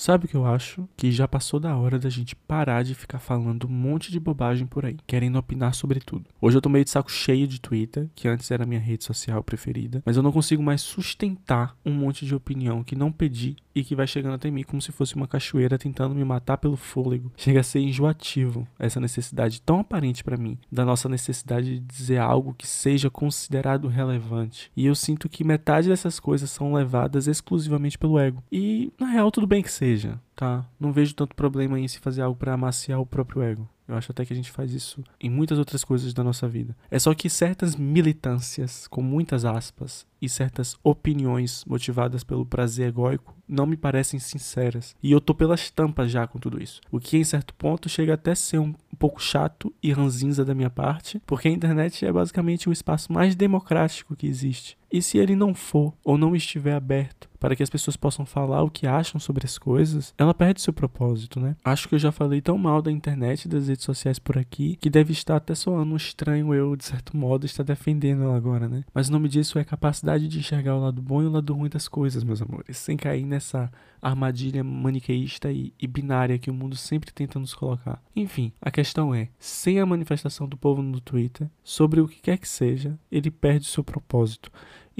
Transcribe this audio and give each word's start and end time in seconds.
Sabe 0.00 0.24
o 0.24 0.28
que 0.28 0.34
eu 0.34 0.46
acho? 0.46 0.88
Que 0.96 1.12
já 1.12 1.28
passou 1.28 1.60
da 1.60 1.76
hora 1.76 1.98
da 1.98 2.08
gente 2.08 2.34
parar 2.34 2.82
de 2.82 2.94
ficar 2.94 3.18
falando 3.18 3.66
um 3.66 3.70
monte 3.70 4.10
de 4.10 4.18
bobagem 4.18 4.66
por 4.66 4.86
aí, 4.86 4.96
querendo 5.06 5.36
opinar 5.36 5.74
sobre 5.74 6.00
tudo. 6.00 6.24
Hoje 6.40 6.56
eu 6.56 6.62
tô 6.62 6.70
meio 6.70 6.86
de 6.86 6.90
saco 6.90 7.12
cheio 7.12 7.46
de 7.46 7.60
Twitter, 7.60 8.08
que 8.14 8.26
antes 8.26 8.50
era 8.50 8.64
minha 8.64 8.80
rede 8.80 9.04
social 9.04 9.44
preferida, 9.44 10.02
mas 10.06 10.16
eu 10.16 10.22
não 10.22 10.32
consigo 10.32 10.62
mais 10.62 10.80
sustentar 10.80 11.76
um 11.84 11.92
monte 11.92 12.24
de 12.24 12.34
opinião 12.34 12.82
que 12.82 12.96
não 12.96 13.12
pedi 13.12 13.56
e 13.74 13.84
que 13.84 13.94
vai 13.94 14.06
chegando 14.06 14.34
até 14.34 14.50
mim 14.50 14.62
como 14.62 14.80
se 14.80 14.90
fosse 14.90 15.14
uma 15.14 15.28
cachoeira 15.28 15.76
tentando 15.76 16.14
me 16.14 16.24
matar 16.24 16.56
pelo 16.56 16.78
fôlego. 16.78 17.30
Chega 17.36 17.60
a 17.60 17.62
ser 17.62 17.80
enjoativo 17.80 18.66
essa 18.78 19.00
necessidade 19.00 19.60
tão 19.60 19.80
aparente 19.80 20.24
para 20.24 20.38
mim, 20.38 20.56
da 20.72 20.82
nossa 20.82 21.10
necessidade 21.10 21.78
de 21.78 21.80
dizer 21.80 22.16
algo 22.16 22.54
que 22.54 22.66
seja 22.66 23.10
considerado 23.10 23.86
relevante. 23.86 24.72
E 24.74 24.86
eu 24.86 24.94
sinto 24.94 25.28
que 25.28 25.44
metade 25.44 25.90
dessas 25.90 26.18
coisas 26.18 26.50
são 26.50 26.72
levadas 26.72 27.26
exclusivamente 27.26 27.98
pelo 27.98 28.18
ego. 28.18 28.42
E 28.50 28.90
na 28.98 29.06
real 29.06 29.30
tudo 29.30 29.46
bem 29.46 29.62
que 29.62 29.70
seja 29.70 29.89
seja, 29.90 30.20
tá? 30.36 30.64
Não 30.78 30.92
vejo 30.92 31.14
tanto 31.14 31.34
problema 31.34 31.78
em 31.78 31.88
se 31.88 31.98
fazer 31.98 32.22
algo 32.22 32.38
para 32.38 32.54
amaciar 32.54 33.00
o 33.00 33.06
próprio 33.06 33.42
ego. 33.42 33.68
Eu 33.88 33.96
acho 33.96 34.12
até 34.12 34.24
que 34.24 34.32
a 34.32 34.36
gente 34.36 34.52
faz 34.52 34.72
isso 34.72 35.02
em 35.20 35.28
muitas 35.28 35.58
outras 35.58 35.82
coisas 35.82 36.14
da 36.14 36.22
nossa 36.22 36.46
vida. 36.46 36.76
É 36.88 36.96
só 36.96 37.12
que 37.12 37.28
certas 37.28 37.74
militâncias, 37.74 38.86
com 38.86 39.02
muitas 39.02 39.44
aspas, 39.44 40.06
e 40.22 40.28
certas 40.28 40.76
opiniões 40.84 41.64
motivadas 41.66 42.22
pelo 42.22 42.46
prazer 42.46 42.88
egóico 42.88 43.34
não 43.48 43.66
me 43.66 43.76
parecem 43.76 44.20
sinceras. 44.20 44.94
E 45.02 45.10
eu 45.10 45.20
tô 45.20 45.34
pelas 45.34 45.70
tampas 45.70 46.12
já 46.12 46.24
com 46.24 46.38
tudo 46.38 46.62
isso. 46.62 46.80
O 46.88 47.00
que 47.00 47.16
em 47.16 47.24
certo 47.24 47.52
ponto 47.54 47.88
chega 47.88 48.14
até 48.14 48.30
a 48.30 48.36
ser 48.36 48.60
um 48.60 48.72
pouco 48.96 49.20
chato 49.20 49.74
e 49.82 49.90
ranzinza 49.92 50.44
da 50.44 50.54
minha 50.54 50.70
parte, 50.70 51.20
porque 51.26 51.48
a 51.48 51.50
internet 51.50 52.06
é 52.06 52.12
basicamente 52.12 52.68
o 52.68 52.72
espaço 52.72 53.12
mais 53.12 53.34
democrático 53.34 54.14
que 54.14 54.28
existe. 54.28 54.78
E 54.92 55.02
se 55.02 55.18
ele 55.18 55.34
não 55.34 55.52
for 55.52 55.92
ou 56.04 56.16
não 56.16 56.36
estiver 56.36 56.74
aberto 56.74 57.29
para 57.40 57.56
que 57.56 57.62
as 57.62 57.70
pessoas 57.70 57.96
possam 57.96 58.26
falar 58.26 58.62
o 58.62 58.70
que 58.70 58.86
acham 58.86 59.18
sobre 59.18 59.46
as 59.46 59.58
coisas, 59.58 60.14
ela 60.16 60.34
perde 60.34 60.60
seu 60.60 60.72
propósito, 60.72 61.40
né? 61.40 61.56
Acho 61.64 61.88
que 61.88 61.94
eu 61.94 61.98
já 61.98 62.12
falei 62.12 62.40
tão 62.42 62.58
mal 62.58 62.82
da 62.82 62.92
internet 62.92 63.46
e 63.46 63.48
das 63.48 63.66
redes 63.66 63.84
sociais 63.84 64.18
por 64.18 64.36
aqui 64.36 64.76
que 64.76 64.90
deve 64.90 65.12
estar 65.12 65.36
até 65.36 65.54
soando 65.54 65.94
um 65.94 65.96
estranho 65.96 66.54
eu, 66.54 66.76
de 66.76 66.84
certo 66.84 67.16
modo, 67.16 67.46
estar 67.46 67.62
defendendo 67.62 68.22
ela 68.22 68.36
agora, 68.36 68.68
né? 68.68 68.84
Mas 68.92 69.08
o 69.08 69.12
nome 69.12 69.28
disso 69.28 69.58
é 69.58 69.64
capacidade 69.64 70.28
de 70.28 70.38
enxergar 70.38 70.76
o 70.76 70.80
lado 70.80 71.00
bom 71.00 71.22
e 71.22 71.26
o 71.26 71.30
lado 71.30 71.54
ruim 71.54 71.70
das 71.70 71.88
coisas, 71.88 72.22
meus 72.22 72.42
amores, 72.42 72.76
sem 72.76 72.96
cair 72.96 73.24
nessa 73.24 73.70
armadilha 74.02 74.64
maniqueísta 74.64 75.50
e, 75.52 75.72
e 75.78 75.86
binária 75.86 76.38
que 76.38 76.50
o 76.50 76.54
mundo 76.54 76.76
sempre 76.76 77.12
tenta 77.12 77.38
nos 77.38 77.54
colocar. 77.54 78.02
Enfim, 78.14 78.52
a 78.60 78.70
questão 78.70 79.14
é: 79.14 79.28
sem 79.38 79.80
a 79.80 79.86
manifestação 79.86 80.48
do 80.48 80.56
povo 80.56 80.82
no 80.82 81.00
Twitter 81.00 81.48
sobre 81.62 82.00
o 82.00 82.08
que 82.08 82.20
quer 82.20 82.38
que 82.38 82.48
seja, 82.48 82.98
ele 83.10 83.30
perde 83.30 83.66
seu 83.66 83.84
propósito. 83.84 84.50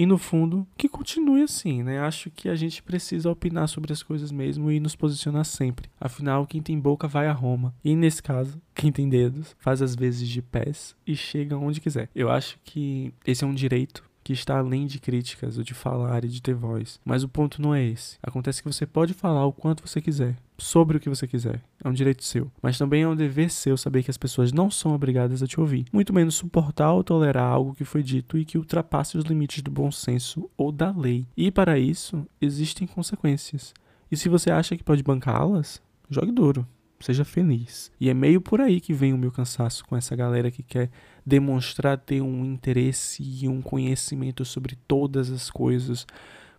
E 0.01 0.07
no 0.07 0.17
fundo, 0.17 0.67
que 0.79 0.89
continue 0.89 1.43
assim, 1.43 1.83
né? 1.83 2.01
Acho 2.01 2.31
que 2.31 2.49
a 2.49 2.55
gente 2.55 2.83
precisa 2.83 3.31
opinar 3.31 3.69
sobre 3.69 3.93
as 3.93 4.03
coisas 4.03 4.33
mesmo 4.33 4.73
e 4.73 4.81
nos 4.81 4.97
posicionar 4.97 5.45
sempre. 5.45 5.91
Afinal, 6.01 6.47
quem 6.47 6.63
tem 6.63 6.81
boca 6.81 7.07
vai 7.07 7.27
a 7.27 7.35
Roma. 7.35 7.75
E 7.85 7.95
nesse 7.95 8.23
caso, 8.23 8.63
quem 8.75 8.91
tem 8.91 9.11
dedos 9.11 9.55
faz 9.59 9.83
as 9.83 9.95
vezes 9.95 10.27
de 10.27 10.41
pés 10.41 10.97
e 11.07 11.15
chega 11.15 11.55
onde 11.55 11.83
quiser. 11.83 12.09
Eu 12.15 12.31
acho 12.31 12.59
que 12.65 13.13
esse 13.27 13.45
é 13.45 13.47
um 13.47 13.53
direito 13.53 14.10
que 14.31 14.35
está 14.35 14.59
além 14.59 14.87
de 14.87 15.01
críticas, 15.01 15.59
ou 15.59 15.65
de 15.65 15.75
falar 15.75 16.25
e 16.25 16.29
de 16.29 16.41
ter 16.41 16.55
voz. 16.55 17.01
Mas 17.05 17.25
o 17.25 17.29
ponto 17.29 17.61
não 17.61 17.75
é 17.75 17.85
esse. 17.85 18.17
Acontece 18.23 18.63
que 18.63 18.73
você 18.73 18.87
pode 18.87 19.13
falar 19.13 19.45
o 19.45 19.53
quanto 19.53 19.85
você 19.85 20.01
quiser, 20.01 20.37
sobre 20.57 20.97
o 20.97 21.01
que 21.01 21.09
você 21.09 21.27
quiser. 21.27 21.61
É 21.83 21.89
um 21.89 21.93
direito 21.93 22.23
seu. 22.23 22.49
Mas 22.63 22.79
também 22.79 23.03
é 23.03 23.09
um 23.09 23.17
dever 23.17 23.51
seu 23.51 23.77
saber 23.77 24.05
que 24.05 24.11
as 24.11 24.17
pessoas 24.17 24.53
não 24.53 24.71
são 24.71 24.95
obrigadas 24.95 25.43
a 25.43 25.49
te 25.49 25.59
ouvir. 25.59 25.85
Muito 25.93 26.13
menos 26.15 26.37
suportar 26.37 26.93
ou 26.93 27.03
tolerar 27.03 27.51
algo 27.51 27.75
que 27.75 27.85
foi 27.85 28.05
dito 28.05 28.39
e 28.39 28.45
que 28.45 28.57
ultrapasse 28.57 29.19
os 29.19 29.25
limites 29.25 29.63
do 29.63 29.71
bom 29.71 29.91
senso 29.91 30.49
ou 30.57 30.71
da 30.71 30.93
lei. 30.97 31.27
E 31.37 31.51
para 31.51 31.77
isso, 31.77 32.25
existem 32.41 32.87
consequências. 32.87 33.75
E 34.13 34.17
se 34.17 34.29
você 34.29 34.53
acha 34.53 34.77
que 34.77 34.85
pode 34.85 35.03
bancá-las, 35.03 35.83
jogue 36.09 36.31
duro 36.31 36.65
seja 37.01 37.25
feliz. 37.25 37.91
E 37.99 38.09
é 38.11 38.15
meio 38.15 38.41
por 38.41 38.61
aí 38.61 38.81
que 38.81 38.93
vem 38.93 39.13
o 39.13 39.19
meu 39.19 39.33
cansaço 39.33 39.85
com 39.87 39.97
essa 39.97 40.15
galera 40.15 40.51
que 40.51 40.63
quer 40.63 40.91
demonstrar 41.25 41.99
ter 41.99 42.21
um 42.21 42.45
interesse 42.45 43.23
e 43.23 43.49
um 43.49 43.61
conhecimento 43.61 44.45
sobre 44.45 44.77
todas 44.87 45.31
as 45.31 45.51
coisas, 45.51 46.07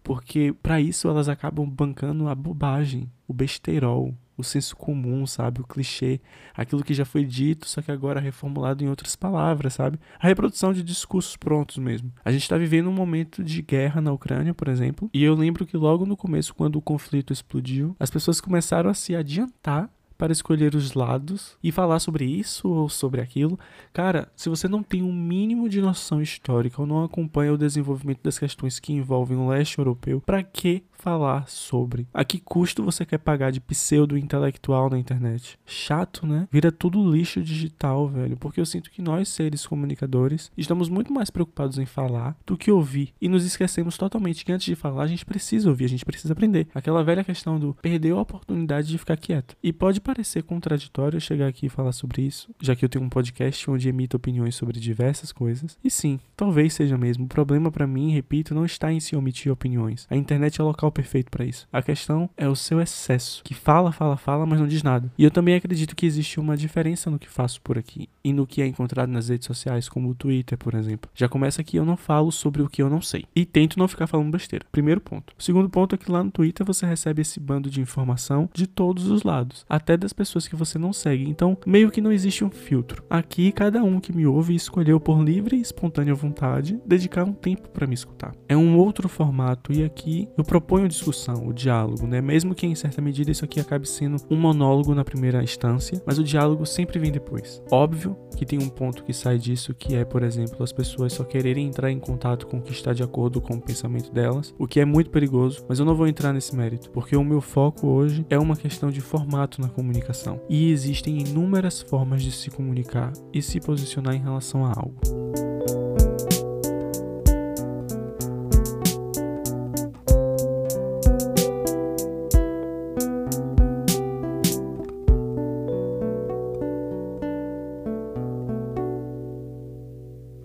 porque 0.04 0.54
para 0.62 0.82
isso 0.82 1.08
elas 1.08 1.30
acabam 1.30 1.68
bancando 1.70 2.28
a 2.28 2.36
bobagem, 2.36 3.10
o 3.28 3.34
besteirol, 3.34 4.16
o 4.42 4.44
senso 4.44 4.76
comum, 4.76 5.26
sabe, 5.26 5.62
o 5.62 5.64
clichê, 5.64 6.20
aquilo 6.54 6.84
que 6.84 6.94
já 6.94 7.06
foi 7.06 7.24
dito, 7.24 7.68
só 7.68 7.82
que 7.82 7.92
agora 7.92 8.20
reformulado 8.20 8.84
em 8.84 8.90
outras 8.90 9.16
palavras, 9.16 9.76
sabe? 9.76 10.00
A 10.20 10.28
reprodução 10.28 10.74
de 10.74 10.84
discursos 10.84 11.38
prontos 11.38 11.78
mesmo. 11.78 12.12
A 12.26 12.32
gente 12.32 12.42
está 12.42 12.58
vivendo 12.58 12.90
um 12.90 12.94
momento 12.94 13.44
de 13.44 13.62
guerra 13.62 14.02
na 14.02 14.12
Ucrânia, 14.12 14.54
por 14.54 14.68
exemplo, 14.68 15.10
e 15.14 15.24
eu 15.24 15.36
lembro 15.36 15.66
que 15.66 15.78
logo 15.78 16.06
no 16.06 16.18
começo, 16.18 16.54
quando 16.54 16.76
o 16.76 16.82
conflito 16.82 17.32
explodiu, 17.32 17.96
as 18.00 18.10
pessoas 18.10 18.42
começaram 18.42 18.90
a 18.90 18.94
se 18.94 19.16
adiantar 19.16 19.90
para 20.22 20.32
escolher 20.32 20.76
os 20.76 20.94
lados 20.94 21.58
e 21.64 21.72
falar 21.72 21.98
sobre 21.98 22.24
isso 22.26 22.70
ou 22.70 22.88
sobre 22.88 23.22
aquilo. 23.22 23.58
Cara, 23.92 24.32
se 24.36 24.50
você 24.50 24.68
não 24.68 24.84
tem 24.84 25.02
um 25.02 25.12
mínimo 25.12 25.68
de 25.68 25.82
noção 25.82 26.22
histórica 26.22 26.80
ou 26.80 26.86
não 26.86 27.04
acompanha 27.04 27.52
o 27.52 27.58
desenvolvimento 27.58 28.22
das 28.22 28.38
questões 28.38 28.80
que 28.80 28.94
envolvem 28.94 29.36
o 29.36 29.48
leste 29.48 29.80
europeu, 29.80 30.22
para 30.22 30.44
que 30.44 30.84
falar 31.02 31.48
sobre? 31.48 32.08
A 32.14 32.24
que 32.24 32.40
custo 32.40 32.84
você 32.84 33.04
quer 33.04 33.18
pagar 33.18 33.52
de 33.52 33.60
pseudo-intelectual 33.60 34.90
na 34.90 35.00
internet? 35.00 35.58
Chato, 35.66 36.28
né? 36.28 36.48
Vira 36.52 36.72
tudo 36.72 37.10
lixo 37.10 37.42
digital, 37.42 38.08
velho. 38.08 38.38
Porque 38.38 38.62
eu 38.62 38.66
sinto 38.66 38.92
que 38.92 39.02
nós, 39.02 39.28
seres 39.28 39.66
comunicadores, 39.66 40.52
estamos 40.56 40.88
muito 40.88 41.12
mais 41.12 41.32
preocupados 41.32 41.80
em 41.80 41.86
falar 41.86 42.38
do 42.46 42.56
que 42.56 42.72
ouvir. 42.72 43.14
E 43.20 43.28
nos 43.28 43.44
esquecemos 43.44 43.98
totalmente 43.98 44.46
que 44.46 44.52
antes 44.52 44.66
de 44.66 44.76
falar, 44.76 45.04
a 45.04 45.08
gente 45.08 45.26
precisa 45.26 45.68
ouvir, 45.68 45.86
a 45.86 45.90
gente 45.90 46.06
precisa 46.06 46.34
aprender. 46.34 46.68
Aquela 46.76 47.04
velha 47.04 47.24
questão 47.24 47.60
do 47.60 47.74
perder 47.82 48.12
a 48.12 48.22
oportunidade 48.22 48.88
de 48.88 48.98
ficar 48.98 49.18
quieto. 49.18 49.56
E 49.64 49.74
pode 49.74 50.00
parecer 50.12 50.44
contraditório 50.44 51.22
chegar 51.22 51.48
aqui 51.48 51.68
e 51.68 51.70
falar 51.70 51.94
sobre 51.94 52.22
isso, 52.22 52.50
já 52.60 52.76
que 52.76 52.84
eu 52.84 52.90
tenho 52.90 53.06
um 53.06 53.10
podcast 53.10 53.72
onde 53.72 53.88
emito 53.88 54.18
opiniões 54.18 54.56
sobre 54.56 54.78
diversas 54.78 55.32
coisas. 55.32 55.78
E 55.82 55.90
sim, 55.90 56.20
talvez 56.36 56.74
seja 56.74 56.98
mesmo. 56.98 57.24
O 57.24 57.30
problema 57.30 57.72
para 57.72 57.88
mim, 57.88 58.12
repito, 58.12 58.54
não 58.54 58.66
está 58.66 58.92
em 58.92 59.00
se 59.00 59.16
omitir 59.16 59.50
opiniões. 59.50 60.06
A 60.10 60.18
internet 60.18 60.60
é 60.60 60.64
local 60.64 60.92
perfeito 60.92 61.32
para 61.32 61.46
isso. 61.46 61.66
A 61.72 61.82
questão 61.82 62.30
é 62.36 62.46
o 62.50 62.58
seu 62.58 62.82
excesso, 62.82 63.42
que 63.46 63.54
fala, 63.54 63.94
fala, 63.94 64.18
fala, 64.18 64.46
mas 64.46 64.60
não 64.60 64.68
diz 64.68 64.84
nada. 64.84 65.10
E 65.18 65.24
eu 65.24 65.32
também 65.32 65.56
acredito 65.56 65.96
que 65.96 66.06
existe 66.06 66.42
uma 66.42 66.58
diferença 66.58 67.10
no 67.10 67.18
que 67.18 67.30
faço 67.30 67.62
por 67.62 67.78
aqui 67.78 68.10
e 68.22 68.34
no 68.34 68.46
que 68.46 68.62
é 68.62 68.68
encontrado 68.68 69.10
nas 69.10 69.30
redes 69.30 69.48
sociais, 69.48 69.88
como 69.88 70.10
o 70.10 70.16
Twitter, 70.16 70.58
por 70.58 70.74
exemplo. 70.74 71.10
Já 71.16 71.30
começa 71.30 71.64
que 71.64 71.78
eu 71.78 71.86
não 71.86 71.96
falo 71.96 72.34
sobre 72.34 72.62
o 72.62 72.68
que 72.68 72.82
eu 72.82 72.90
não 72.90 73.02
sei 73.02 73.24
e 73.34 73.46
tento 73.46 73.80
não 73.80 73.88
ficar 73.88 74.08
falando 74.08 74.30
besteira. 74.30 74.66
Primeiro 74.74 75.00
ponto. 75.00 75.34
O 75.40 75.42
segundo 75.42 75.70
ponto 75.70 75.96
é 75.96 75.98
que 75.98 76.12
lá 76.12 76.22
no 76.22 76.32
Twitter 76.32 76.66
você 76.66 76.86
recebe 76.86 77.22
esse 77.22 77.40
bando 77.40 77.70
de 77.70 77.80
informação 77.80 78.50
de 78.54 78.68
todos 78.68 79.08
os 79.08 79.24
lados, 79.24 79.66
até 79.70 80.01
das 80.02 80.14
pessoas 80.14 80.48
que 80.48 80.56
você 80.56 80.78
não 80.78 80.92
segue. 80.92 81.30
Então, 81.30 81.58
meio 81.66 81.92
que 81.92 82.02
não 82.02 82.12
existe 82.12 82.44
um 82.44 82.50
filtro. 82.50 83.04
Aqui, 83.10 83.52
cada 83.52 83.84
um 83.84 84.00
que 84.00 84.14
me 84.14 84.26
ouve 84.26 84.56
escolheu 84.56 85.00
por 85.00 85.24
livre 85.24 85.56
e 85.56 85.62
espontânea 85.62 86.14
vontade 86.14 86.80
dedicar 86.86 87.24
um 87.24 87.34
tempo 87.34 87.70
para 87.70 87.88
me 87.88 87.94
escutar. 87.94 88.34
É 88.50 88.58
um 88.58 88.78
outro 88.78 89.08
formato 89.08 89.72
e 89.72 89.84
aqui 89.84 90.28
eu 90.38 90.44
proponho 90.44 90.88
discussão, 90.88 91.48
o 91.48 91.54
diálogo, 91.54 92.06
né? 92.08 92.22
Mesmo 92.22 92.56
que 92.56 92.66
em 92.66 92.76
certa 92.76 93.02
medida 93.02 93.32
isso 93.32 93.46
aqui 93.46 93.60
acabe 93.60 93.88
sendo 93.88 94.18
um 94.30 94.36
monólogo 94.36 94.94
na 94.94 95.06
primeira 95.06 95.44
instância, 95.44 96.02
mas 96.06 96.18
o 96.18 96.24
diálogo 96.24 96.66
sempre 96.66 97.00
vem 97.00 97.12
depois. 97.12 97.62
Óbvio 97.72 98.18
que 98.38 98.46
tem 98.46 98.60
um 98.60 98.70
ponto 98.70 99.04
que 99.04 99.14
sai 99.14 99.38
disso, 99.38 99.74
que 99.74 99.96
é, 99.96 100.04
por 100.04 100.24
exemplo, 100.24 100.64
as 100.64 100.72
pessoas 100.72 101.14
só 101.14 101.24
quererem 101.24 101.68
entrar 101.68 101.92
em 101.92 102.00
contato 102.00 102.48
com 102.48 102.58
o 102.58 102.62
que 102.62 102.72
está 102.72 102.94
de 102.94 103.04
acordo 103.04 103.40
com 103.42 103.54
o 103.56 103.62
pensamento 103.62 104.12
delas, 104.12 104.54
o 104.58 104.68
que 104.68 104.80
é 104.80 104.86
muito 104.86 105.10
perigoso, 105.10 105.66
mas 105.68 105.80
eu 105.80 105.86
não 105.86 105.96
vou 105.96 106.08
entrar 106.08 106.34
nesse 106.34 106.56
mérito, 106.56 106.90
porque 106.92 107.16
o 107.16 107.24
meu 107.24 107.42
foco 107.42 107.88
hoje 107.88 108.26
é 108.30 108.38
uma 108.38 108.56
questão 108.56 108.90
de 108.90 109.02
formato 109.02 109.62
na 109.62 109.70
comunicação. 109.92 110.42
E 110.50 110.72
existem 110.72 111.20
inúmeras 111.20 111.82
formas 111.82 112.24
de 112.24 112.32
se 112.32 112.50
comunicar 112.50 113.12
e 113.34 113.42
se 113.42 113.60
posicionar 113.60 114.16
em 114.16 114.20
relação 114.20 114.66
a 114.66 114.70
algo. 114.70 115.00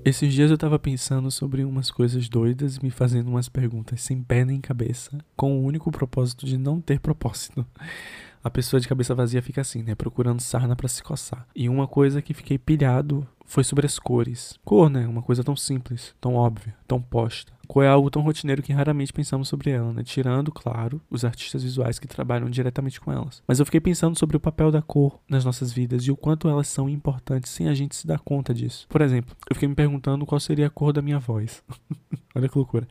Esses 0.05 0.33
dias 0.33 0.53
eu 0.53 0.57
tava 0.57 0.79
pensando 0.79 1.33
sobre 1.33 1.65
umas 1.65 1.91
coisas 1.91 2.29
doidas 2.29 2.77
e 2.77 2.83
me 2.83 2.91
fazendo 2.91 3.27
umas 3.27 3.49
perguntas 3.49 4.01
sem 4.03 4.23
pé 4.23 4.45
nem 4.45 4.61
cabeça, 4.61 5.19
com 5.37 5.59
o 5.59 5.65
único 5.65 5.91
propósito 5.91 6.47
de 6.47 6.57
não 6.57 6.81
ter 6.81 7.01
propósito. 7.01 7.67
A 8.47 8.51
pessoa 8.51 8.79
de 8.79 8.87
cabeça 8.87 9.13
vazia 9.13 9.43
fica 9.43 9.61
assim, 9.61 9.83
né? 9.83 9.97
Procurando 9.97 10.39
sarna 10.39 10.77
para 10.77 10.87
se 10.87 11.03
coçar. 11.03 11.49
E 11.53 11.69
uma 11.69 11.89
coisa 11.89 12.23
que 12.23 12.33
fiquei 12.33 12.57
pilhado 12.57 13.27
foi 13.45 13.65
sobre 13.65 13.87
as 13.87 13.99
cores. 13.99 14.57
Cor, 14.65 14.89
né? 14.89 15.05
Uma 15.05 15.21
coisa 15.21 15.43
tão 15.43 15.57
simples, 15.57 16.15
tão 16.21 16.37
óbvia, 16.37 16.73
tão 16.87 17.03
posta. 17.03 17.53
Cor 17.67 17.83
é 17.83 17.89
algo 17.89 18.09
tão 18.09 18.23
rotineiro 18.23 18.63
que 18.63 18.73
raramente 18.73 19.13
pensamos 19.13 19.49
sobre 19.49 19.73
ela, 19.73 19.93
né? 19.93 20.05
Tirando, 20.05 20.53
claro, 20.53 21.03
os 21.11 21.25
artistas 21.25 21.65
visuais 21.65 21.99
que 21.99 22.07
trabalham 22.07 22.49
diretamente 22.49 23.01
com 23.01 23.13
elas. 23.13 23.43
Mas 23.49 23.59
eu 23.59 23.65
fiquei 23.65 23.81
pensando 23.81 24.17
sobre 24.17 24.37
o 24.37 24.41
papel 24.41 24.71
da 24.71 24.81
cor 24.81 25.19
nas 25.29 25.45
nossas 25.45 25.73
vidas 25.73 26.05
e 26.05 26.13
o 26.13 26.17
quanto 26.17 26.49
elas 26.49 26.69
são 26.69 26.89
importantes 26.89 27.51
sem 27.51 27.67
a 27.69 27.75
gente 27.75 27.97
se 27.97 28.07
dar 28.07 28.21
conta 28.21 28.55
disso. 28.55 28.87
Por 28.89 29.03
exemplo, 29.03 29.35
eu 29.51 29.57
fiquei 29.57 29.69
me 29.69 29.75
perguntando 29.75 30.25
qual 30.25 30.39
seria 30.39 30.69
a 30.69 30.71
cor 30.71 30.93
da 30.93 31.03
minha 31.03 31.19
voz. 31.19 31.65
Olha 32.33 32.49
que 32.49 32.57
loucura. 32.57 32.87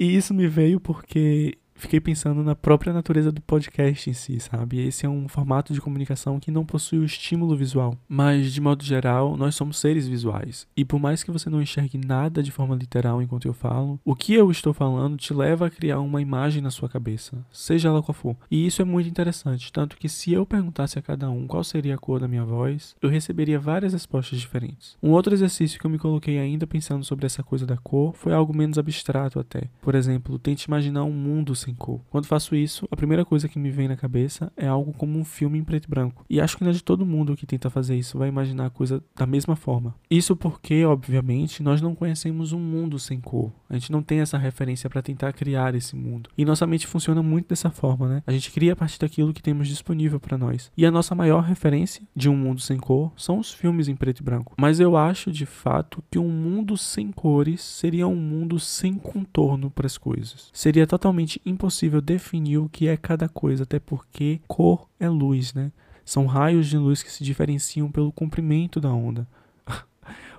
E 0.00 0.16
isso 0.16 0.32
me 0.32 0.48
veio 0.48 0.80
porque 0.80 1.58
fiquei 1.78 2.00
pensando 2.00 2.42
na 2.42 2.54
própria 2.54 2.92
natureza 2.92 3.32
do 3.32 3.40
podcast 3.40 4.10
em 4.10 4.12
si, 4.12 4.40
sabe? 4.40 4.80
Esse 4.86 5.06
é 5.06 5.08
um 5.08 5.28
formato 5.28 5.72
de 5.72 5.80
comunicação 5.80 6.40
que 6.40 6.50
não 6.50 6.66
possui 6.66 6.98
o 6.98 7.04
estímulo 7.04 7.56
visual. 7.56 7.96
Mas, 8.08 8.52
de 8.52 8.60
modo 8.60 8.84
geral, 8.84 9.36
nós 9.36 9.54
somos 9.54 9.78
seres 9.78 10.06
visuais. 10.06 10.66
E 10.76 10.84
por 10.84 10.98
mais 10.98 11.22
que 11.22 11.30
você 11.30 11.48
não 11.48 11.62
enxergue 11.62 11.98
nada 11.98 12.42
de 12.42 12.50
forma 12.50 12.74
literal 12.74 13.22
enquanto 13.22 13.46
eu 13.46 13.54
falo, 13.54 14.00
o 14.04 14.14
que 14.14 14.34
eu 14.34 14.50
estou 14.50 14.74
falando 14.74 15.16
te 15.16 15.32
leva 15.32 15.66
a 15.66 15.70
criar 15.70 16.00
uma 16.00 16.20
imagem 16.20 16.60
na 16.60 16.70
sua 16.70 16.88
cabeça, 16.88 17.44
seja 17.50 17.88
ela 17.88 18.02
qual 18.02 18.14
for. 18.14 18.36
E 18.50 18.66
isso 18.66 18.82
é 18.82 18.84
muito 18.84 19.08
interessante, 19.08 19.72
tanto 19.72 19.96
que 19.96 20.08
se 20.08 20.32
eu 20.32 20.44
perguntasse 20.44 20.98
a 20.98 21.02
cada 21.02 21.30
um 21.30 21.46
qual 21.46 21.62
seria 21.62 21.94
a 21.94 21.98
cor 21.98 22.20
da 22.20 22.28
minha 22.28 22.44
voz, 22.44 22.96
eu 23.00 23.08
receberia 23.08 23.58
várias 23.58 23.92
respostas 23.92 24.38
diferentes. 24.38 24.96
Um 25.02 25.10
outro 25.10 25.32
exercício 25.32 25.78
que 25.78 25.86
eu 25.86 25.90
me 25.90 25.98
coloquei 25.98 26.38
ainda 26.38 26.66
pensando 26.66 27.04
sobre 27.04 27.26
essa 27.26 27.42
coisa 27.42 27.66
da 27.66 27.76
cor 27.76 28.14
foi 28.14 28.32
algo 28.32 28.56
menos 28.56 28.78
abstrato 28.78 29.38
até. 29.38 29.70
Por 29.80 29.94
exemplo, 29.94 30.38
tente 30.38 30.64
imaginar 30.64 31.04
um 31.04 31.12
mundo 31.12 31.54
sem 31.54 31.67
cor. 31.74 32.00
Quando 32.10 32.26
faço 32.26 32.54
isso, 32.54 32.86
a 32.90 32.96
primeira 32.96 33.24
coisa 33.24 33.48
que 33.48 33.58
me 33.58 33.70
vem 33.70 33.88
na 33.88 33.96
cabeça 33.96 34.52
é 34.56 34.66
algo 34.66 34.92
como 34.92 35.18
um 35.18 35.24
filme 35.24 35.58
em 35.58 35.64
preto 35.64 35.86
e 35.86 35.90
branco. 35.90 36.24
E 36.28 36.40
acho 36.40 36.56
que 36.56 36.64
não 36.64 36.70
é 36.70 36.74
de 36.74 36.82
todo 36.82 37.06
mundo 37.06 37.36
que 37.36 37.46
tenta 37.46 37.70
fazer 37.70 37.96
isso 37.96 38.18
vai 38.18 38.28
imaginar 38.28 38.66
a 38.66 38.70
coisa 38.70 39.02
da 39.16 39.26
mesma 39.26 39.56
forma. 39.56 39.94
Isso 40.10 40.36
porque, 40.36 40.84
obviamente, 40.84 41.62
nós 41.62 41.80
não 41.80 41.94
conhecemos 41.94 42.52
um 42.52 42.58
mundo 42.58 42.98
sem 42.98 43.20
cor. 43.20 43.52
A 43.68 43.74
gente 43.74 43.92
não 43.92 44.02
tem 44.02 44.20
essa 44.20 44.38
referência 44.38 44.88
para 44.88 45.02
tentar 45.02 45.32
criar 45.32 45.74
esse 45.74 45.94
mundo. 45.94 46.30
E 46.36 46.44
nossa 46.44 46.66
mente 46.66 46.86
funciona 46.86 47.22
muito 47.22 47.48
dessa 47.48 47.70
forma, 47.70 48.08
né? 48.08 48.22
A 48.26 48.32
gente 48.32 48.50
cria 48.50 48.72
a 48.72 48.76
partir 48.76 48.98
daquilo 48.98 49.32
que 49.32 49.42
temos 49.42 49.68
disponível 49.68 50.18
para 50.18 50.38
nós. 50.38 50.70
E 50.76 50.86
a 50.86 50.90
nossa 50.90 51.14
maior 51.14 51.42
referência 51.42 52.02
de 52.14 52.28
um 52.28 52.36
mundo 52.36 52.60
sem 52.60 52.78
cor 52.78 53.12
são 53.16 53.38
os 53.38 53.52
filmes 53.52 53.88
em 53.88 53.96
preto 53.96 54.20
e 54.20 54.22
branco. 54.22 54.54
Mas 54.58 54.80
eu 54.80 54.96
acho 54.96 55.30
de 55.30 55.46
fato 55.46 56.02
que 56.10 56.18
um 56.18 56.30
mundo 56.30 56.76
sem 56.76 57.12
cores 57.12 57.62
seria 57.62 58.06
um 58.06 58.16
mundo 58.16 58.58
sem 58.58 58.94
contorno 58.94 59.70
para 59.70 59.86
as 59.86 59.98
coisas. 59.98 60.50
Seria 60.52 60.86
totalmente 60.86 61.40
impossível 61.44 61.57
definir 62.00 62.58
o 62.58 62.68
que 62.68 62.88
é 62.88 62.96
cada 62.96 63.28
coisa, 63.28 63.64
até 63.64 63.78
porque 63.78 64.40
cor 64.46 64.88
é 64.98 65.08
luz, 65.08 65.52
né? 65.52 65.72
São 66.04 66.24
raios 66.24 66.66
de 66.66 66.78
luz 66.78 67.02
que 67.02 67.12
se 67.12 67.22
diferenciam 67.22 67.90
pelo 67.90 68.12
comprimento 68.12 68.80
da 68.80 68.90
onda. 68.90 69.28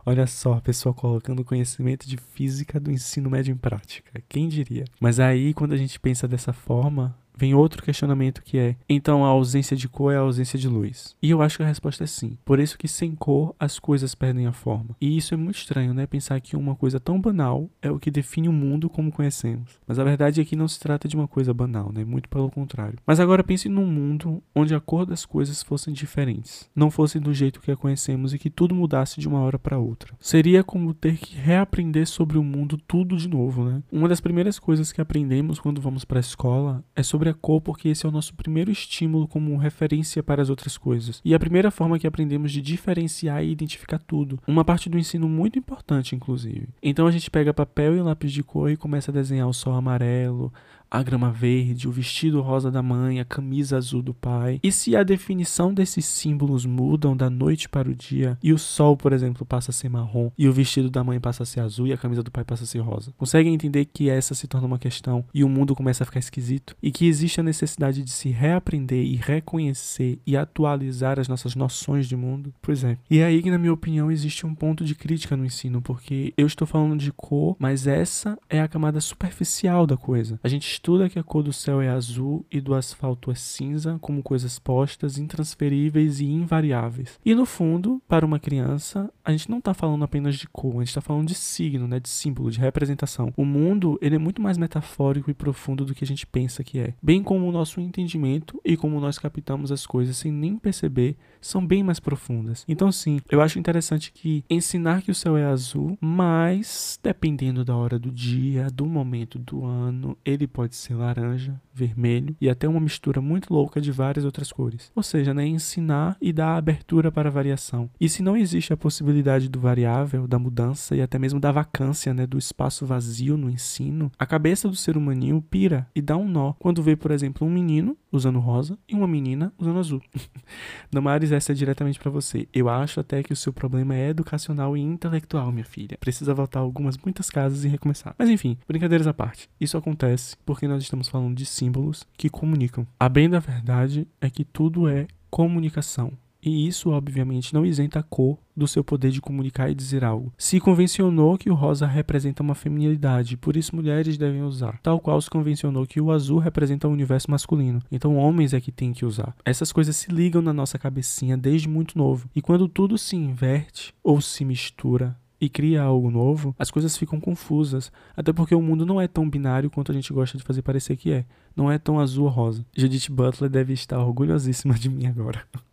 Olha 0.06 0.26
só, 0.26 0.54
a 0.54 0.62
pessoa 0.62 0.96
colocando 0.96 1.44
conhecimento 1.44 2.08
de 2.08 2.18
física 2.18 2.80
do 2.80 2.92
ensino 2.92 3.30
médio 3.30 3.52
em 3.52 3.58
prática. 3.58 4.24
Quem 4.28 4.50
diria? 4.50 4.86
Mas 5.00 5.20
aí, 5.20 5.54
quando 5.54 5.74
a 5.74 5.78
gente 5.78 6.00
pensa 6.00 6.28
dessa 6.28 6.54
forma, 6.54 7.16
vem 7.40 7.56
outro 7.56 7.82
questionamento 7.82 8.44
que 8.44 8.58
é: 8.58 8.76
então 8.88 9.26
a 9.26 9.30
ausência 9.30 9.76
de 9.76 9.88
cor 9.88 10.14
é 10.14 10.18
a 10.18 10.22
ausência 10.22 10.60
de 10.60 10.68
luz? 10.68 11.16
E 11.22 11.30
eu 11.30 11.42
acho 11.42 11.58
que 11.58 11.64
a 11.64 11.68
resposta 11.68 12.04
é 12.04 12.08
sim. 12.08 12.38
Por 12.44 12.60
isso 12.60 12.78
que 12.78 12.88
sem 12.88 13.16
cor 13.16 13.56
as 13.58 13.80
coisas 13.80 14.14
perdem 14.14 14.46
a 14.46 14.52
forma. 14.52 14.96
E 15.00 15.18
isso 15.18 15.34
é 15.34 15.38
muito 15.38 15.58
estranho, 15.58 15.94
né? 15.94 16.06
Pensar 16.06 16.40
que 16.42 16.56
uma 16.56 16.76
coisa 16.76 17.00
tão 17.00 17.20
banal 17.20 17.70
é 17.82 17.90
o 17.90 18.00
que 18.00 18.12
define 18.12 18.50
o 18.50 18.54
mundo 18.54 18.90
como 18.90 19.12
conhecemos. 19.12 19.80
Mas 19.88 19.98
a 19.98 20.04
verdade 20.04 20.42
é 20.42 20.46
que 20.46 20.56
não 20.56 20.68
se 20.68 20.80
trata 20.80 21.08
de 21.08 21.16
uma 21.16 21.28
coisa 21.28 21.54
banal, 21.54 21.92
né? 21.94 22.04
Muito 22.04 22.28
pelo 22.28 22.52
contrário. 22.52 23.00
Mas 23.06 23.20
agora 23.20 23.44
pense 23.44 23.70
num 23.70 23.86
mundo 23.86 24.44
onde 24.54 24.76
a 24.76 24.80
cor 24.80 25.06
das 25.06 25.26
coisas 25.26 25.64
fossem 25.64 25.94
diferentes, 25.94 26.70
não 26.76 26.92
fossem 26.92 27.22
do 27.22 27.34
jeito 27.34 27.62
que 27.62 27.72
a 27.72 27.78
conhecemos 27.78 28.34
e 28.34 28.40
que 28.40 28.50
tudo 28.50 28.76
mudasse 28.76 29.20
de 29.20 29.28
uma 29.28 29.40
hora 29.40 29.58
para 29.58 29.78
outra. 29.78 30.14
Seria 30.20 30.64
como 30.64 30.94
ter 30.94 31.18
que 31.18 31.36
reaprender 31.36 32.08
sobre 32.08 32.38
o 32.38 32.44
mundo 32.44 32.78
tudo 32.78 33.16
de 33.16 33.30
novo, 33.30 33.64
né? 33.64 33.82
Uma 33.92 34.10
das 34.10 34.20
primeiras 34.20 34.60
coisas 34.60 34.92
que 34.92 35.02
aprendemos 35.02 35.60
quando 35.60 35.82
vamos 35.82 36.04
para 36.04 36.20
a 36.20 36.22
escola 36.22 36.84
é 36.96 37.04
sobre 37.04 37.29
a 37.30 37.34
cor 37.34 37.62
porque 37.62 37.90
esse 37.90 38.06
é 38.06 38.10
o 38.10 38.12
nosso 38.12 38.34
primeiro 38.34 38.72
estímulo 38.72 39.28
como 39.28 39.56
referência 39.58 40.22
para 40.22 40.42
as 40.42 40.50
outras 40.50 40.78
coisas. 40.78 41.22
E 41.24 41.34
a 41.34 41.40
primeira 41.40 41.72
forma 41.72 42.00
que 42.00 42.08
aprendemos 42.08 42.52
de 42.52 42.62
diferenciar 42.62 43.44
e 43.44 43.52
identificar 43.52 44.00
tudo. 44.00 44.40
Uma 44.48 44.66
parte 44.66 44.90
do 44.90 44.98
ensino 44.98 45.30
muito 45.30 45.58
importante, 45.58 46.16
inclusive. 46.16 46.70
Então 46.82 47.08
a 47.08 47.12
gente 47.12 47.30
pega 47.30 47.54
papel 47.54 47.96
e 47.96 48.02
lápis 48.02 48.32
de 48.32 48.44
cor 48.44 48.70
e 48.70 48.78
começa 48.78 49.12
a 49.12 49.14
desenhar 49.14 49.48
o 49.48 49.54
sol 49.54 49.74
amarelo, 49.74 50.52
a 50.90 51.04
grama 51.04 51.32
verde, 51.32 51.88
o 51.88 51.92
vestido 51.92 52.42
rosa 52.42 52.72
da 52.72 52.82
mãe, 52.82 53.20
a 53.20 53.26
camisa 53.26 53.78
azul 53.78 54.02
do 54.02 54.14
pai. 54.14 54.60
E 54.64 54.72
se 54.72 54.96
a 54.96 55.04
definição 55.04 55.74
desses 55.74 56.06
símbolos 56.06 56.66
mudam 56.66 57.16
da 57.16 57.30
noite 57.30 57.70
para 57.70 57.90
o 57.90 57.96
dia 57.96 58.38
e 58.42 58.52
o 58.52 58.58
sol, 58.58 58.98
por 58.98 59.14
exemplo, 59.14 59.46
passa 59.46 59.72
a 59.72 59.74
ser 59.74 59.90
marrom 59.90 60.32
e 60.38 60.48
o 60.48 60.54
vestido 60.54 60.90
da 60.90 61.04
mãe 61.04 61.20
passa 61.20 61.44
a 61.44 61.46
ser 61.46 61.60
azul 61.60 61.88
e 61.88 61.94
a 61.94 61.98
camisa 61.98 62.24
do 62.24 62.32
pai 62.32 62.44
passa 62.44 62.64
a 62.64 62.68
ser 62.68 62.80
rosa? 62.80 63.14
Conseguem 63.18 63.54
entender 63.54 63.86
que 63.86 64.10
essa 64.10 64.34
se 64.34 64.48
torna 64.48 64.68
uma 64.68 64.80
questão 64.80 65.24
e 65.34 65.44
o 65.44 65.50
mundo 65.50 65.76
começa 65.76 66.04
a 66.04 66.06
ficar 66.06 66.20
esquisito? 66.20 66.76
E 66.82 66.92
que 66.92 67.08
existe 67.08 67.40
a 67.40 67.44
necessidade 67.44 68.04
de 68.04 68.12
se 68.12 68.30
reaprender 68.30 69.04
e 69.04 69.16
reconhecer 69.16 70.20
e 70.26 70.36
atualizar 70.36 71.20
as 71.20 71.28
nossas 71.28 71.56
noções 71.56 72.08
de 72.08 72.16
mundo? 72.16 72.54
Pois 72.62 72.84
é. 72.84 72.98
E 73.10 73.20
é 73.20 73.26
aí 73.26 73.42
que, 73.42 73.52
na 73.52 73.58
minha 73.58 73.74
opinião, 73.74 74.12
existe 74.12 74.46
um 74.46 74.56
ponto 74.56 74.84
de 74.84 74.96
crítica 74.96 75.38
no 75.38 75.46
ensino, 75.46 75.82
porque 75.82 76.34
eu 76.38 76.48
estou 76.48 76.68
falando 76.68 76.98
de 76.98 77.12
cor, 77.12 77.56
mas 77.60 77.88
essa 77.88 78.38
é 78.50 78.60
a 78.62 78.68
camada 78.68 79.00
superficial 79.00 79.86
da 79.86 79.98
coisa. 79.98 80.40
A 80.44 80.48
gente 80.48 80.79
estuda 80.80 81.10
que 81.10 81.20
a 81.20 81.24
cor 81.24 81.44
do 81.44 81.52
céu 81.52 81.82
é 81.82 81.90
azul 81.90 82.46
e 82.50 82.62
do 82.62 82.74
asfalto 82.74 83.30
é 83.30 83.36
cinza, 83.36 83.98
como 84.00 84.24
coisas 84.24 84.58
postas, 84.58 85.18
intransferíveis 85.18 86.22
e 86.22 86.26
invariáveis. 86.26 87.20
E 87.26 87.36
no 87.36 87.46
fundo, 87.46 88.02
para 88.08 88.26
uma 88.26 88.40
criança, 88.40 89.12
a 89.24 89.32
gente 89.32 89.50
não 89.50 89.58
está 89.58 89.74
falando 89.74 90.06
apenas 90.06 90.38
de 90.38 90.48
cor, 90.48 90.76
a 90.76 90.80
gente 90.80 90.88
está 90.88 91.02
falando 91.02 91.28
de 91.28 91.36
signo, 91.36 91.86
né, 91.86 92.00
de 92.00 92.08
símbolo, 92.08 92.50
de 92.50 92.60
representação. 92.60 93.34
O 93.36 93.44
mundo 93.44 94.00
ele 94.02 94.16
é 94.16 94.20
muito 94.20 94.42
mais 94.42 94.58
metafórico 94.58 95.30
e 95.30 95.34
profundo 95.34 95.84
do 95.84 95.94
que 95.94 96.06
a 96.06 96.08
gente 96.08 96.26
pensa 96.26 96.64
que 96.64 96.80
é. 96.80 96.94
Bem 97.04 97.22
como 97.22 97.46
o 97.46 97.52
nosso 97.52 97.82
entendimento 97.82 98.60
e 98.64 98.78
como 98.78 99.02
nós 99.02 99.20
captamos 99.20 99.74
as 99.74 99.86
coisas 99.86 100.16
sem 100.16 100.32
nem 100.32 100.58
perceber 100.58 101.18
são 101.42 101.66
bem 101.66 101.84
mais 101.84 102.00
profundas. 102.00 102.66
Então, 102.68 102.92
sim, 102.92 103.20
eu 103.30 103.42
acho 103.42 103.60
interessante 103.60 104.12
que 104.12 104.44
ensinar 104.50 105.02
que 105.02 105.12
o 105.12 105.16
céu 105.16 105.38
é 105.38 105.46
azul, 105.46 105.98
mas 106.02 107.00
dependendo 107.02 107.64
da 107.64 107.76
hora 107.76 107.98
do 107.98 108.12
dia, 108.12 108.68
do 108.74 108.86
momento 108.86 109.40
do 109.40 109.66
ano, 109.66 110.18
ele 110.26 110.48
pode 110.48 110.76
ser 110.76 110.96
laranja, 110.96 111.60
vermelho 111.74 112.36
e 112.42 112.50
até 112.50 112.68
uma 112.68 112.80
mistura 112.80 113.22
muito 113.22 113.54
louca 113.54 113.80
de 113.80 113.92
várias 113.92 114.26
outras 114.26 114.52
cores. 114.52 114.92
Ou 114.96 115.02
seja, 115.02 115.34
né, 115.34 115.46
ensinar 115.48 116.18
e 116.22 116.34
dar 116.34 116.58
abertura 116.58 117.12
para 117.12 117.30
a 117.30 117.32
variação. 117.32 117.90
E 118.00 118.10
se 118.10 118.22
não 118.22 118.36
existe 118.36 118.74
a 118.74 118.78
possibilidade 118.78 119.48
do 119.48 119.60
variável, 119.60 120.28
da 120.28 120.38
mudança 120.38 120.96
e 120.96 121.02
até 121.02 121.18
mesmo 121.18 121.40
da 121.40 121.52
vacância, 121.52 122.14
né, 122.14 122.28
do 122.28 122.38
espaço 122.38 122.86
vazio 122.86 123.38
no 123.38 123.50
ensino, 123.50 124.12
a 124.20 124.26
cabeça 124.26 124.68
do 124.68 124.76
ser 124.76 124.98
humaninho 124.98 125.42
pira 125.42 125.88
e 125.96 126.02
dá 126.02 126.18
um 126.18 126.28
nó 126.28 126.54
quando 126.60 126.84
vê, 126.84 126.96
por 126.96 127.12
exemplo, 127.12 127.48
um 127.48 127.52
menino 127.52 127.98
usando 128.12 128.40
rosa 128.40 128.78
e 128.88 128.96
uma 128.96 129.08
menina 129.08 129.54
usando 129.58 129.80
azul. 129.80 130.02
Damares, 130.92 131.29
essa 131.32 131.52
é 131.52 131.56
diretamente 131.56 132.00
para 132.00 132.12
você. 132.12 132.48
Eu 132.54 132.70
acho 132.70 133.00
até 133.00 133.24
que 133.24 133.34
o 133.34 133.36
seu 133.36 133.52
problema 133.54 133.96
é 133.96 134.10
educacional 134.10 134.76
e 134.76 134.82
intelectual, 134.82 135.52
minha 135.52 135.66
filha. 135.66 135.98
Precisa 136.00 136.34
voltar 136.34 136.60
algumas 136.60 136.98
muitas 136.98 137.30
casas 137.30 137.64
e 137.64 137.68
recomeçar. 137.68 138.16
Mas 138.18 138.30
enfim, 138.30 138.58
brincadeiras 138.68 139.08
à 139.08 139.14
parte. 139.14 139.50
Isso 139.60 139.78
acontece 139.78 140.36
porque 140.46 140.68
nós 140.68 140.84
estamos 140.84 141.08
falando 141.08 141.36
de 141.36 141.46
símbolos 141.46 142.06
que 142.18 142.30
comunicam. 142.30 142.86
A 143.00 143.10
bem 143.10 143.30
da 143.30 143.40
verdade 143.40 144.08
é 144.22 144.30
que 144.30 144.44
tudo 144.44 144.88
é 144.88 145.08
comunicação. 145.30 146.12
E 146.42 146.68
isso, 146.68 146.90
obviamente, 146.90 147.54
não 147.54 147.66
isenta 147.66 148.00
a 148.00 148.04
cor 148.04 148.38
do 148.56 148.68
seu 148.68 148.84
poder 148.84 149.12
de 149.12 149.22
comunicar 149.22 149.70
e 149.70 149.76
dizer 149.76 150.04
algo. 150.04 150.34
Se 150.38 150.60
convencionou 150.60 151.38
que 151.38 151.50
o 151.50 151.54
rosa 151.54 151.86
representa 151.86 152.44
uma 152.44 152.56
feminilidade, 152.56 153.38
por 153.38 153.58
isso 153.58 153.76
mulheres 153.76 154.18
devem 154.18 154.42
usar. 154.42 154.80
Tal 154.82 155.00
qual 155.00 155.22
se 155.22 155.30
convencionou 155.30 155.86
que 155.86 156.00
o 156.00 156.12
azul 156.12 156.40
representa 156.40 156.88
o 156.88 156.92
universo 156.92 157.30
masculino. 157.30 157.82
Então 157.92 158.18
homens 158.18 158.54
é 158.54 158.62
que 158.62 158.72
têm 158.72 158.94
que 158.94 159.06
usar. 159.06 159.36
Essas 159.44 159.72
coisas 159.72 159.96
se 159.96 160.12
ligam 160.12 160.42
na 160.42 160.54
nossa 160.54 160.80
cabecinha 160.80 161.38
desde 161.38 161.68
muito 161.68 161.98
novo. 161.98 162.30
E 162.36 162.42
quando 162.42 162.68
tudo 162.68 162.98
se 162.98 163.16
inverte 163.16 163.94
ou 164.04 164.22
se 164.22 164.46
mistura, 164.46 165.18
e 165.42 165.48
cria 165.48 165.82
algo 165.82 166.12
novo, 166.12 166.54
as 166.60 166.70
coisas 166.70 166.98
ficam 166.98 167.20
confusas. 167.20 167.92
Até 168.16 168.34
porque 168.34 168.54
o 168.54 168.62
mundo 168.62 168.86
não 168.86 169.00
é 169.00 169.08
tão 169.08 169.30
binário 169.30 169.70
quanto 169.70 169.92
a 169.92 169.96
gente 169.96 170.12
gosta 170.12 170.38
de 170.38 170.44
fazer 170.44 170.62
parecer 170.62 170.98
que 170.98 171.12
é. 171.12 171.26
Não 171.56 171.72
é 171.72 171.78
tão 171.78 172.00
azul 172.00 172.26
ou 172.26 172.30
rosa. 172.30 172.66
Judith 172.76 173.10
Butler 173.10 173.50
deve 173.50 173.74
estar 173.74 174.00
orgulhosíssima 174.00 174.74
de 174.74 174.90
mim 174.90 175.08
agora. 175.08 175.44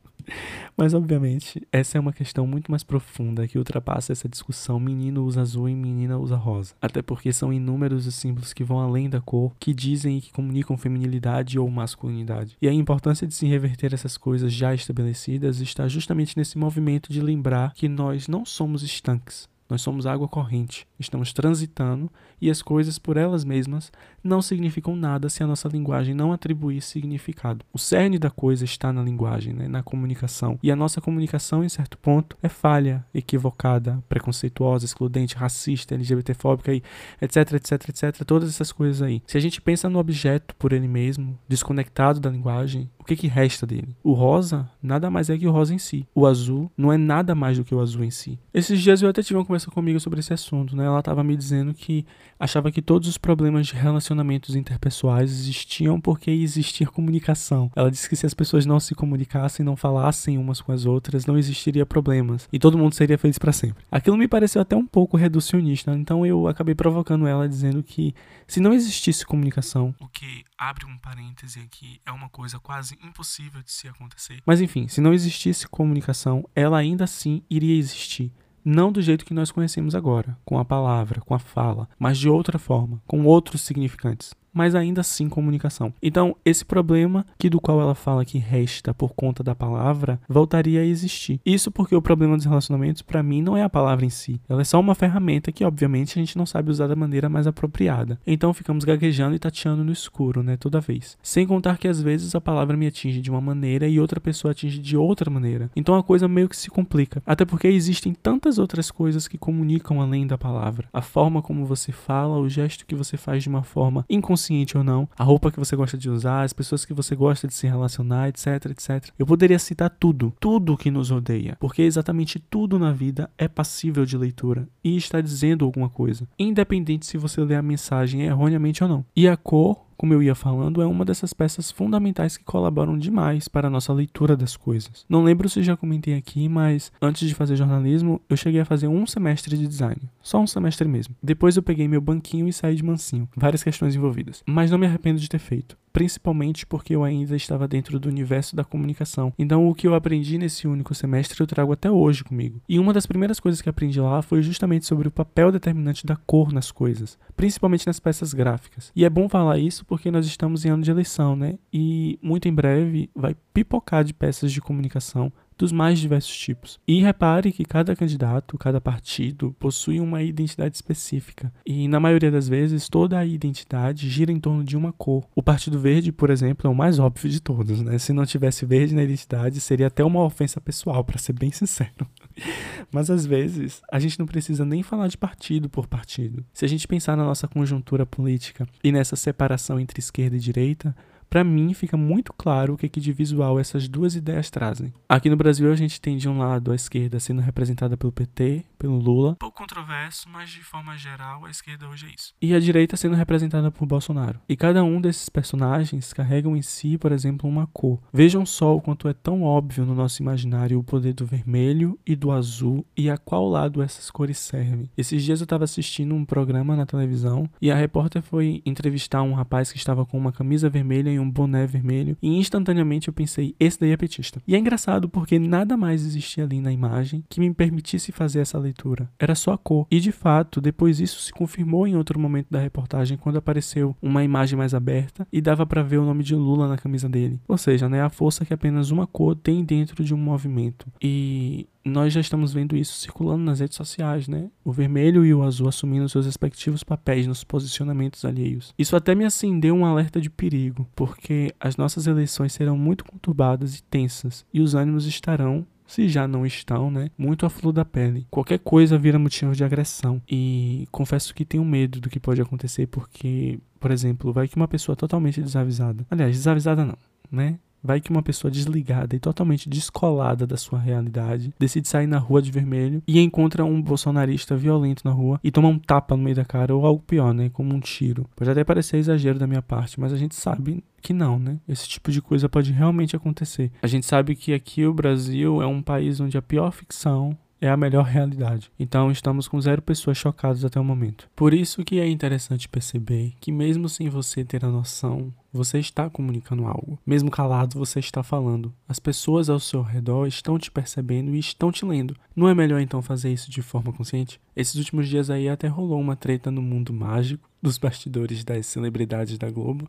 Mas, 0.76 0.94
obviamente, 0.94 1.66
essa 1.72 1.96
é 1.96 2.00
uma 2.00 2.12
questão 2.12 2.46
muito 2.46 2.70
mais 2.70 2.82
profunda 2.82 3.46
que 3.46 3.58
ultrapassa 3.58 4.12
essa 4.12 4.28
discussão 4.28 4.78
menino 4.78 5.24
usa 5.24 5.40
azul 5.40 5.68
e 5.68 5.74
menina 5.74 6.18
usa 6.18 6.36
rosa. 6.36 6.74
Até 6.80 7.02
porque 7.02 7.32
são 7.32 7.52
inúmeros 7.52 8.06
os 8.06 8.14
símbolos 8.14 8.52
que 8.52 8.64
vão 8.64 8.78
além 8.78 9.08
da 9.08 9.20
cor, 9.20 9.52
que 9.58 9.72
dizem 9.72 10.18
e 10.18 10.20
que 10.20 10.32
comunicam 10.32 10.76
feminilidade 10.76 11.58
ou 11.58 11.70
masculinidade. 11.70 12.56
E 12.60 12.68
a 12.68 12.72
importância 12.72 13.26
de 13.26 13.34
se 13.34 13.46
reverter 13.46 13.94
essas 13.94 14.16
coisas 14.16 14.52
já 14.52 14.74
estabelecidas 14.74 15.60
está 15.60 15.88
justamente 15.88 16.36
nesse 16.36 16.58
movimento 16.58 17.12
de 17.12 17.20
lembrar 17.20 17.72
que 17.74 17.88
nós 17.88 18.28
não 18.28 18.44
somos 18.44 18.82
estanques, 18.82 19.48
nós 19.68 19.82
somos 19.82 20.06
água 20.06 20.28
corrente, 20.28 20.86
estamos 20.98 21.32
transitando 21.32 22.10
e 22.40 22.50
as 22.50 22.62
coisas 22.62 22.98
por 22.98 23.16
elas 23.16 23.44
mesmas 23.44 23.90
não 24.22 24.40
significam 24.42 24.94
nada 24.94 25.28
se 25.28 25.42
a 25.42 25.46
nossa 25.46 25.68
linguagem 25.68 26.14
não 26.14 26.32
atribuir 26.32 26.80
significado. 26.80 27.64
O 27.72 27.78
cerne 27.78 28.18
da 28.18 28.30
coisa 28.30 28.64
está 28.64 28.92
na 28.92 29.02
linguagem, 29.02 29.52
né, 29.52 29.68
na 29.68 29.82
comunicação. 29.82 30.58
E 30.62 30.70
a 30.70 30.76
nossa 30.76 31.00
comunicação, 31.00 31.64
em 31.64 31.68
certo 31.68 31.98
ponto, 31.98 32.36
é 32.42 32.48
falha, 32.48 33.04
equivocada, 33.14 34.02
preconceituosa, 34.08 34.84
excludente, 34.84 35.36
racista, 35.36 35.94
LGBTfóbica, 35.94 36.72
e 36.72 36.82
etc, 37.20 37.52
etc, 37.54 37.88
etc. 37.88 38.24
Todas 38.24 38.48
essas 38.48 38.72
coisas 38.72 39.02
aí. 39.02 39.22
Se 39.26 39.36
a 39.36 39.40
gente 39.40 39.60
pensa 39.60 39.88
no 39.88 39.98
objeto 39.98 40.54
por 40.56 40.72
ele 40.72 40.88
mesmo, 40.88 41.38
desconectado 41.48 42.20
da 42.20 42.30
linguagem, 42.30 42.90
que 43.06 43.16
que 43.16 43.26
resta 43.26 43.66
dele? 43.66 43.96
O 44.02 44.12
rosa 44.12 44.68
nada 44.82 45.10
mais 45.10 45.30
é 45.30 45.38
que 45.38 45.46
o 45.46 45.52
rosa 45.52 45.74
em 45.74 45.78
si. 45.78 46.06
O 46.14 46.26
azul 46.26 46.70
não 46.76 46.92
é 46.92 46.96
nada 46.96 47.34
mais 47.34 47.58
do 47.58 47.64
que 47.64 47.74
o 47.74 47.80
azul 47.80 48.04
em 48.04 48.10
si. 48.10 48.38
Esses 48.52 48.80
dias 48.80 49.02
eu 49.02 49.08
até 49.08 49.22
tive 49.22 49.38
uma 49.38 49.44
conversa 49.44 49.70
comigo 49.70 49.98
sobre 50.00 50.20
esse 50.20 50.32
assunto, 50.32 50.76
né? 50.76 50.84
Ela 50.84 51.02
tava 51.02 51.22
me 51.22 51.36
dizendo 51.36 51.72
que 51.72 52.04
achava 52.38 52.70
que 52.70 52.82
todos 52.82 53.08
os 53.08 53.18
problemas 53.18 53.66
de 53.66 53.74
relacionamentos 53.74 54.54
interpessoais 54.54 55.30
existiam 55.30 56.00
porque 56.00 56.30
existia 56.30 56.86
comunicação. 56.86 57.70
Ela 57.74 57.90
disse 57.90 58.08
que 58.08 58.16
se 58.16 58.26
as 58.26 58.34
pessoas 58.34 58.66
não 58.66 58.78
se 58.80 58.94
comunicassem, 58.94 59.64
não 59.64 59.76
falassem 59.76 60.38
umas 60.38 60.60
com 60.60 60.72
as 60.72 60.84
outras, 60.84 61.26
não 61.26 61.38
existiria 61.38 61.86
problemas 61.86 62.48
e 62.52 62.58
todo 62.58 62.78
mundo 62.78 62.94
seria 62.94 63.18
feliz 63.18 63.38
para 63.38 63.52
sempre. 63.52 63.84
Aquilo 63.90 64.16
me 64.16 64.28
pareceu 64.28 64.60
até 64.60 64.76
um 64.76 64.86
pouco 64.86 65.16
reducionista, 65.16 65.92
então 65.92 66.24
eu 66.26 66.48
acabei 66.48 66.74
provocando 66.74 67.26
ela 67.26 67.48
dizendo 67.48 67.82
que 67.82 68.14
se 68.46 68.60
não 68.60 68.72
existisse 68.72 69.24
comunicação, 69.24 69.94
o 70.00 70.08
que 70.08 70.44
abre 70.58 70.86
um 70.86 70.96
parêntese 70.98 71.60
aqui 71.60 72.00
é 72.06 72.12
uma 72.12 72.28
coisa 72.28 72.58
quase 72.58 72.95
impossível 73.02 73.62
de 73.62 73.72
se 73.72 73.88
acontecer. 73.88 74.40
Mas 74.44 74.60
enfim, 74.60 74.88
se 74.88 75.00
não 75.00 75.12
existisse 75.12 75.68
comunicação, 75.68 76.48
ela 76.54 76.78
ainda 76.78 77.04
assim 77.04 77.42
iria 77.48 77.78
existir. 77.78 78.32
Não 78.64 78.90
do 78.90 79.00
jeito 79.00 79.24
que 79.24 79.34
nós 79.34 79.52
conhecemos 79.52 79.94
agora, 79.94 80.36
com 80.44 80.58
a 80.58 80.64
palavra, 80.64 81.20
com 81.20 81.34
a 81.34 81.38
fala, 81.38 81.88
mas 81.98 82.18
de 82.18 82.28
outra 82.28 82.58
forma, 82.58 83.00
com 83.06 83.24
outros 83.24 83.60
significantes 83.60 84.34
mas 84.56 84.74
ainda 84.74 85.02
assim 85.02 85.28
comunicação. 85.28 85.92
Então, 86.02 86.34
esse 86.42 86.64
problema 86.64 87.26
que 87.38 87.50
do 87.50 87.60
qual 87.60 87.78
ela 87.78 87.94
fala 87.94 88.24
que 88.24 88.38
resta 88.38 88.94
por 88.94 89.12
conta 89.14 89.44
da 89.44 89.54
palavra 89.54 90.18
voltaria 90.26 90.80
a 90.80 90.84
existir. 90.84 91.38
Isso 91.44 91.70
porque 91.70 91.94
o 91.94 92.00
problema 92.00 92.38
dos 92.38 92.46
relacionamentos 92.46 93.02
para 93.02 93.22
mim 93.22 93.42
não 93.42 93.54
é 93.54 93.62
a 93.62 93.68
palavra 93.68 94.06
em 94.06 94.10
si. 94.10 94.40
Ela 94.48 94.62
é 94.62 94.64
só 94.64 94.80
uma 94.80 94.94
ferramenta 94.94 95.52
que 95.52 95.62
obviamente 95.62 96.18
a 96.18 96.22
gente 96.22 96.38
não 96.38 96.46
sabe 96.46 96.70
usar 96.70 96.86
da 96.86 96.96
maneira 96.96 97.28
mais 97.28 97.46
apropriada. 97.46 98.18
Então 98.26 98.54
ficamos 98.54 98.82
gaguejando 98.82 99.36
e 99.36 99.38
tateando 99.38 99.84
no 99.84 99.92
escuro, 99.92 100.42
né, 100.42 100.56
toda 100.56 100.80
vez. 100.80 101.18
Sem 101.22 101.46
contar 101.46 101.76
que 101.76 101.86
às 101.86 102.00
vezes 102.00 102.34
a 102.34 102.40
palavra 102.40 102.78
me 102.78 102.86
atinge 102.86 103.20
de 103.20 103.30
uma 103.30 103.42
maneira 103.42 103.86
e 103.86 104.00
outra 104.00 104.20
pessoa 104.20 104.52
atinge 104.52 104.78
de 104.78 104.96
outra 104.96 105.30
maneira. 105.30 105.70
Então 105.76 105.94
a 105.94 106.02
coisa 106.02 106.26
meio 106.26 106.48
que 106.48 106.56
se 106.56 106.70
complica. 106.70 107.22
Até 107.26 107.44
porque 107.44 107.68
existem 107.68 108.14
tantas 108.14 108.58
outras 108.58 108.90
coisas 108.90 109.28
que 109.28 109.36
comunicam 109.36 110.00
além 110.00 110.26
da 110.26 110.38
palavra. 110.38 110.88
A 110.94 111.02
forma 111.02 111.42
como 111.42 111.66
você 111.66 111.92
fala, 111.92 112.38
o 112.38 112.48
gesto 112.48 112.86
que 112.86 112.94
você 112.94 113.18
faz 113.18 113.42
de 113.42 113.50
uma 113.50 113.62
forma 113.62 114.06
inconsciente 114.08 114.45
consciente 114.46 114.78
ou 114.78 114.84
não, 114.84 115.08
a 115.16 115.24
roupa 115.24 115.50
que 115.50 115.58
você 115.58 115.74
gosta 115.74 115.98
de 115.98 116.08
usar, 116.08 116.42
as 116.42 116.52
pessoas 116.52 116.84
que 116.84 116.94
você 116.94 117.16
gosta 117.16 117.48
de 117.48 117.54
se 117.54 117.66
relacionar, 117.66 118.28
etc, 118.28 118.66
etc. 118.66 119.10
Eu 119.18 119.26
poderia 119.26 119.58
citar 119.58 119.90
tudo, 119.90 120.32
tudo 120.38 120.76
que 120.76 120.90
nos 120.90 121.10
odeia, 121.10 121.56
porque 121.58 121.82
exatamente 121.82 122.38
tudo 122.38 122.78
na 122.78 122.92
vida 122.92 123.28
é 123.36 123.48
passível 123.48 124.04
de 124.04 124.16
leitura 124.16 124.68
e 124.82 124.96
está 124.96 125.20
dizendo 125.20 125.64
alguma 125.64 125.88
coisa, 125.88 126.28
independente 126.38 127.06
se 127.06 127.18
você 127.18 127.40
lê 127.42 127.54
a 127.54 127.62
mensagem 127.62 128.22
erroneamente 128.22 128.82
ou 128.82 128.88
não. 128.88 129.04
E 129.14 129.26
a 129.26 129.36
cor 129.36 129.85
como 129.96 130.12
eu 130.12 130.22
ia 130.22 130.34
falando, 130.34 130.82
é 130.82 130.86
uma 130.86 131.04
dessas 131.04 131.32
peças 131.32 131.70
fundamentais 131.70 132.36
que 132.36 132.44
colaboram 132.44 132.98
demais 132.98 133.48
para 133.48 133.68
a 133.68 133.70
nossa 133.70 133.92
leitura 133.92 134.36
das 134.36 134.56
coisas. 134.56 135.04
Não 135.08 135.24
lembro 135.24 135.48
se 135.48 135.62
já 135.62 135.76
comentei 135.76 136.14
aqui, 136.14 136.48
mas 136.48 136.92
antes 137.00 137.28
de 137.28 137.34
fazer 137.34 137.56
jornalismo, 137.56 138.20
eu 138.28 138.36
cheguei 138.36 138.60
a 138.60 138.64
fazer 138.64 138.88
um 138.88 139.06
semestre 139.06 139.56
de 139.56 139.66
design. 139.66 140.00
Só 140.22 140.40
um 140.40 140.46
semestre 140.46 140.88
mesmo. 140.88 141.14
Depois 141.22 141.56
eu 141.56 141.62
peguei 141.62 141.88
meu 141.88 142.00
banquinho 142.00 142.48
e 142.48 142.52
saí 142.52 142.74
de 142.74 142.84
mansinho. 142.84 143.28
Várias 143.36 143.62
questões 143.62 143.94
envolvidas. 143.94 144.42
Mas 144.46 144.70
não 144.70 144.78
me 144.78 144.86
arrependo 144.86 145.20
de 145.20 145.28
ter 145.28 145.38
feito 145.38 145.76
principalmente 145.96 146.66
porque 146.66 146.94
eu 146.94 147.02
ainda 147.02 147.34
estava 147.34 147.66
dentro 147.66 147.98
do 147.98 148.10
universo 148.10 148.54
da 148.54 148.62
comunicação. 148.62 149.32
Então, 149.38 149.66
o 149.66 149.74
que 149.74 149.86
eu 149.86 149.94
aprendi 149.94 150.36
nesse 150.36 150.68
único 150.68 150.94
semestre 150.94 151.40
eu 151.40 151.46
trago 151.46 151.72
até 151.72 151.90
hoje 151.90 152.22
comigo. 152.22 152.60
E 152.68 152.78
uma 152.78 152.92
das 152.92 153.06
primeiras 153.06 153.40
coisas 153.40 153.62
que 153.62 153.68
aprendi 153.70 153.98
lá 153.98 154.20
foi 154.20 154.42
justamente 154.42 154.84
sobre 154.84 155.08
o 155.08 155.10
papel 155.10 155.50
determinante 155.50 156.04
da 156.04 156.14
cor 156.14 156.52
nas 156.52 156.70
coisas, 156.70 157.18
principalmente 157.34 157.86
nas 157.86 157.98
peças 157.98 158.34
gráficas. 158.34 158.92
E 158.94 159.06
é 159.06 159.08
bom 159.08 159.26
falar 159.26 159.56
isso 159.56 159.85
porque 159.86 160.10
nós 160.10 160.26
estamos 160.26 160.64
em 160.64 160.70
ano 160.70 160.82
de 160.82 160.90
eleição, 160.90 161.36
né? 161.36 161.58
E 161.72 162.18
muito 162.22 162.48
em 162.48 162.54
breve 162.54 163.08
vai 163.14 163.36
pipocar 163.54 164.04
de 164.04 164.12
peças 164.12 164.52
de 164.52 164.60
comunicação 164.60 165.32
dos 165.58 165.72
mais 165.72 165.98
diversos 165.98 166.36
tipos. 166.36 166.78
E 166.86 167.00
repare 167.00 167.52
que 167.52 167.64
cada 167.64 167.96
candidato, 167.96 168.58
cada 168.58 168.80
partido 168.80 169.54
possui 169.58 170.00
uma 170.00 170.22
identidade 170.22 170.76
específica. 170.76 171.52
E 171.64 171.88
na 171.88 171.98
maioria 171.98 172.30
das 172.30 172.48
vezes, 172.48 172.88
toda 172.88 173.18
a 173.18 173.24
identidade 173.24 174.08
gira 174.08 174.32
em 174.32 174.40
torno 174.40 174.62
de 174.62 174.76
uma 174.76 174.92
cor. 174.92 175.24
O 175.34 175.42
Partido 175.42 175.78
Verde, 175.78 176.12
por 176.12 176.30
exemplo, 176.30 176.66
é 176.66 176.70
o 176.70 176.74
mais 176.74 176.98
óbvio 176.98 177.30
de 177.30 177.40
todos, 177.40 177.80
né? 177.82 177.98
Se 177.98 178.12
não 178.12 178.26
tivesse 178.26 178.66
verde 178.66 178.94
na 178.94 179.02
identidade, 179.02 179.60
seria 179.60 179.86
até 179.86 180.04
uma 180.04 180.22
ofensa 180.22 180.60
pessoal, 180.60 181.04
para 181.04 181.18
ser 181.18 181.32
bem 181.32 181.50
sincero. 181.50 182.06
Mas 182.92 183.10
às 183.10 183.24
vezes, 183.24 183.82
a 183.90 183.98
gente 183.98 184.18
não 184.18 184.26
precisa 184.26 184.64
nem 184.64 184.82
falar 184.82 185.08
de 185.08 185.16
partido 185.16 185.68
por 185.68 185.86
partido. 185.86 186.44
Se 186.52 186.64
a 186.64 186.68
gente 186.68 186.86
pensar 186.86 187.16
na 187.16 187.24
nossa 187.24 187.48
conjuntura 187.48 188.04
política 188.04 188.66
e 188.82 188.92
nessa 188.92 189.16
separação 189.16 189.80
entre 189.80 190.00
esquerda 190.00 190.36
e 190.36 190.40
direita, 190.40 190.94
para 191.28 191.44
mim 191.44 191.74
fica 191.74 191.96
muito 191.96 192.32
claro 192.32 192.74
o 192.74 192.76
que, 192.76 192.88
que 192.88 193.00
de 193.00 193.12
visual 193.12 193.58
essas 193.58 193.88
duas 193.88 194.14
ideias 194.14 194.50
trazem. 194.50 194.92
Aqui 195.08 195.28
no 195.28 195.36
Brasil 195.36 195.70
a 195.70 195.76
gente 195.76 196.00
tem 196.00 196.16
de 196.16 196.28
um 196.28 196.38
lado 196.38 196.72
a 196.72 196.74
esquerda 196.74 197.20
sendo 197.20 197.40
representada 197.40 197.96
pelo 197.96 198.12
PT, 198.12 198.64
pelo 198.78 198.98
Lula. 198.98 199.36
Pouco 199.38 199.58
controverso, 199.58 200.28
mas 200.28 200.50
de 200.50 200.62
forma 200.62 200.96
geral 200.96 201.44
a 201.44 201.50
esquerda 201.50 201.88
hoje 201.88 202.06
é 202.06 202.14
isso. 202.14 202.34
E 202.40 202.54
a 202.54 202.60
direita 202.60 202.96
sendo 202.96 203.16
representada 203.16 203.70
por 203.70 203.86
Bolsonaro. 203.86 204.40
E 204.48 204.56
cada 204.56 204.82
um 204.84 205.00
desses 205.00 205.28
personagens 205.28 206.12
carregam 206.12 206.56
em 206.56 206.62
si, 206.62 206.98
por 206.98 207.12
exemplo, 207.12 207.48
uma 207.48 207.66
cor. 207.66 208.00
Vejam 208.12 208.46
só 208.46 208.76
o 208.76 208.80
quanto 208.80 209.08
é 209.08 209.12
tão 209.12 209.42
óbvio 209.42 209.84
no 209.84 209.94
nosso 209.94 210.22
imaginário 210.22 210.78
o 210.78 210.84
poder 210.84 211.14
do 211.14 211.26
vermelho 211.26 211.98
e 212.06 212.14
do 212.14 212.30
azul 212.30 212.86
e 212.96 213.10
a 213.10 213.18
qual 213.18 213.48
lado 213.48 213.82
essas 213.82 214.10
cores 214.10 214.38
servem. 214.38 214.90
Esses 214.96 215.22
dias 215.22 215.40
eu 215.40 215.44
estava 215.44 215.64
assistindo 215.64 216.14
um 216.14 216.24
programa 216.24 216.76
na 216.76 216.86
televisão 216.86 217.48
e 217.60 217.70
a 217.70 217.76
repórter 217.76 218.22
foi 218.22 218.62
entrevistar 218.64 219.22
um 219.22 219.34
rapaz 219.34 219.72
que 219.72 219.78
estava 219.78 220.04
com 220.04 220.16
uma 220.16 220.32
camisa 220.32 220.68
vermelha 220.68 221.15
um 221.18 221.30
boné 221.30 221.66
vermelho, 221.66 222.16
e 222.22 222.38
instantaneamente 222.38 223.08
eu 223.08 223.14
pensei, 223.14 223.54
esse 223.58 223.80
daí 223.80 223.90
é 223.90 223.96
petista. 223.96 224.40
E 224.46 224.54
é 224.54 224.58
engraçado 224.58 225.08
porque 225.08 225.38
nada 225.38 225.76
mais 225.76 226.04
existia 226.04 226.44
ali 226.44 226.60
na 226.60 226.72
imagem 226.72 227.24
que 227.28 227.40
me 227.40 227.52
permitisse 227.52 228.12
fazer 228.12 228.40
essa 228.40 228.58
leitura. 228.58 229.08
Era 229.18 229.34
só 229.34 229.52
a 229.52 229.58
cor. 229.58 229.86
E 229.90 230.00
de 230.00 230.12
fato, 230.12 230.60
depois 230.60 231.00
isso 231.00 231.20
se 231.20 231.32
confirmou 231.32 231.86
em 231.86 231.96
outro 231.96 232.18
momento 232.18 232.48
da 232.50 232.60
reportagem, 232.60 233.16
quando 233.16 233.36
apareceu 233.36 233.96
uma 234.00 234.24
imagem 234.24 234.58
mais 234.58 234.74
aberta 234.74 235.26
e 235.32 235.40
dava 235.40 235.66
para 235.66 235.82
ver 235.82 235.98
o 235.98 236.04
nome 236.04 236.22
de 236.22 236.34
Lula 236.34 236.68
na 236.68 236.76
camisa 236.76 237.08
dele. 237.08 237.40
Ou 237.48 237.58
seja, 237.58 237.88
né, 237.88 238.02
a 238.02 238.10
força 238.10 238.44
que 238.44 238.54
apenas 238.54 238.90
uma 238.90 239.06
cor 239.06 239.34
tem 239.34 239.64
dentro 239.64 240.04
de 240.04 240.14
um 240.14 240.18
movimento. 240.18 240.86
E 241.02 241.66
nós 241.86 242.12
já 242.12 242.20
estamos 242.20 242.52
vendo 242.52 242.76
isso 242.76 242.98
circulando 242.98 243.44
nas 243.44 243.60
redes 243.60 243.76
sociais, 243.76 244.26
né? 244.26 244.50
O 244.64 244.72
vermelho 244.72 245.24
e 245.24 245.32
o 245.32 245.42
azul 245.42 245.68
assumindo 245.68 246.08
seus 246.08 246.26
respectivos 246.26 246.82
papéis 246.82 247.26
nos 247.26 247.44
posicionamentos 247.44 248.24
alheios. 248.24 248.74
Isso 248.76 248.96
até 248.96 249.14
me 249.14 249.24
acendeu 249.24 249.74
um 249.74 249.86
alerta 249.86 250.20
de 250.20 250.28
perigo, 250.28 250.86
porque 250.96 251.54
as 251.60 251.76
nossas 251.76 252.06
eleições 252.06 252.52
serão 252.52 252.76
muito 252.76 253.04
conturbadas 253.04 253.78
e 253.78 253.82
tensas, 253.84 254.44
e 254.52 254.60
os 254.60 254.74
ânimos 254.74 255.06
estarão 255.06 255.66
se 255.86 256.08
já 256.08 256.26
não 256.26 256.44
estão, 256.44 256.90
né, 256.90 257.10
muito 257.16 257.46
a 257.46 257.50
flor 257.50 257.72
da 257.72 257.84
pele. 257.84 258.26
Qualquer 258.28 258.58
coisa 258.58 258.98
vira 258.98 259.20
motivo 259.20 259.54
de 259.54 259.62
agressão. 259.62 260.20
E 260.28 260.88
confesso 260.90 261.32
que 261.32 261.44
tenho 261.44 261.64
medo 261.64 262.00
do 262.00 262.10
que 262.10 262.18
pode 262.18 262.42
acontecer, 262.42 262.88
porque, 262.88 263.60
por 263.78 263.92
exemplo, 263.92 264.32
vai 264.32 264.48
que 264.48 264.56
uma 264.56 264.66
pessoa 264.66 264.96
totalmente 264.96 265.40
desavisada. 265.40 266.04
Aliás, 266.10 266.36
desavisada 266.36 266.84
não, 266.84 266.98
né? 267.30 267.58
Vai 267.86 268.00
que 268.00 268.10
uma 268.10 268.22
pessoa 268.22 268.50
desligada 268.50 269.14
e 269.14 269.20
totalmente 269.20 269.68
descolada 269.68 270.44
da 270.44 270.56
sua 270.56 270.78
realidade 270.78 271.54
decide 271.56 271.86
sair 271.86 272.08
na 272.08 272.18
rua 272.18 272.42
de 272.42 272.50
vermelho 272.50 273.00
e 273.06 273.20
encontra 273.20 273.64
um 273.64 273.80
bolsonarista 273.80 274.56
violento 274.56 275.02
na 275.04 275.12
rua 275.12 275.38
e 275.42 275.52
toma 275.52 275.68
um 275.68 275.78
tapa 275.78 276.16
no 276.16 276.22
meio 276.24 276.34
da 276.34 276.44
cara 276.44 276.74
ou 276.74 276.84
algo 276.84 277.02
pior, 277.06 277.32
né? 277.32 277.48
Como 277.50 277.72
um 277.72 277.78
tiro. 277.78 278.28
Pode 278.34 278.50
até 278.50 278.64
parecer 278.64 278.96
exagero 278.96 279.38
da 279.38 279.46
minha 279.46 279.62
parte, 279.62 280.00
mas 280.00 280.12
a 280.12 280.16
gente 280.16 280.34
sabe 280.34 280.82
que 281.00 281.12
não, 281.12 281.38
né? 281.38 281.58
Esse 281.68 281.88
tipo 281.88 282.10
de 282.10 282.20
coisa 282.20 282.48
pode 282.48 282.72
realmente 282.72 283.14
acontecer. 283.14 283.70
A 283.80 283.86
gente 283.86 284.04
sabe 284.04 284.34
que 284.34 284.52
aqui 284.52 284.84
o 284.84 284.92
Brasil 284.92 285.62
é 285.62 285.66
um 285.66 285.80
país 285.80 286.18
onde 286.18 286.36
a 286.36 286.42
pior 286.42 286.72
ficção 286.72 287.38
é 287.60 287.68
a 287.68 287.76
melhor 287.76 288.04
realidade. 288.04 288.70
Então 288.78 289.10
estamos 289.10 289.48
com 289.48 289.60
zero 289.60 289.80
pessoas 289.82 290.18
chocadas 290.18 290.64
até 290.64 290.78
o 290.78 290.84
momento. 290.84 291.28
Por 291.34 291.54
isso 291.54 291.84
que 291.84 292.00
é 292.00 292.08
interessante 292.08 292.68
perceber 292.68 293.34
que 293.40 293.50
mesmo 293.52 293.88
sem 293.88 294.08
você 294.08 294.44
ter 294.44 294.64
a 294.64 294.68
noção, 294.68 295.32
você 295.52 295.78
está 295.78 296.10
comunicando 296.10 296.66
algo. 296.66 296.98
Mesmo 297.06 297.30
calado, 297.30 297.78
você 297.78 297.98
está 297.98 298.22
falando. 298.22 298.72
As 298.86 298.98
pessoas 298.98 299.48
ao 299.48 299.58
seu 299.58 299.82
redor 299.82 300.26
estão 300.26 300.58
te 300.58 300.70
percebendo 300.70 301.34
e 301.34 301.38
estão 301.38 301.72
te 301.72 301.84
lendo. 301.84 302.16
Não 302.34 302.48
é 302.48 302.54
melhor 302.54 302.80
então 302.80 303.00
fazer 303.00 303.32
isso 303.32 303.50
de 303.50 303.62
forma 303.62 303.92
consciente? 303.92 304.40
Esses 304.54 304.74
últimos 304.76 305.08
dias 305.08 305.30
aí 305.30 305.48
até 305.48 305.66
rolou 305.66 306.00
uma 306.00 306.16
treta 306.16 306.50
no 306.50 306.60
mundo 306.60 306.92
mágico 306.92 307.48
dos 307.62 307.78
bastidores 307.78 308.44
das 308.44 308.66
celebridades 308.66 309.38
da 309.38 309.50
Globo, 309.50 309.88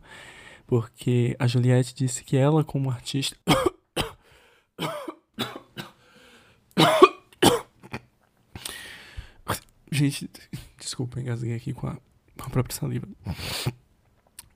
porque 0.66 1.36
a 1.38 1.46
Juliette 1.46 1.94
disse 1.94 2.24
que 2.24 2.36
ela 2.36 2.64
como 2.64 2.90
artista 2.90 3.36
Gente, 9.98 10.30
desculpa, 10.78 11.20
engasguei 11.20 11.54
aqui 11.54 11.72
com 11.72 11.88
a, 11.88 11.94
com 12.36 12.46
a 12.46 12.50
própria 12.50 12.74
saliva. 12.74 13.08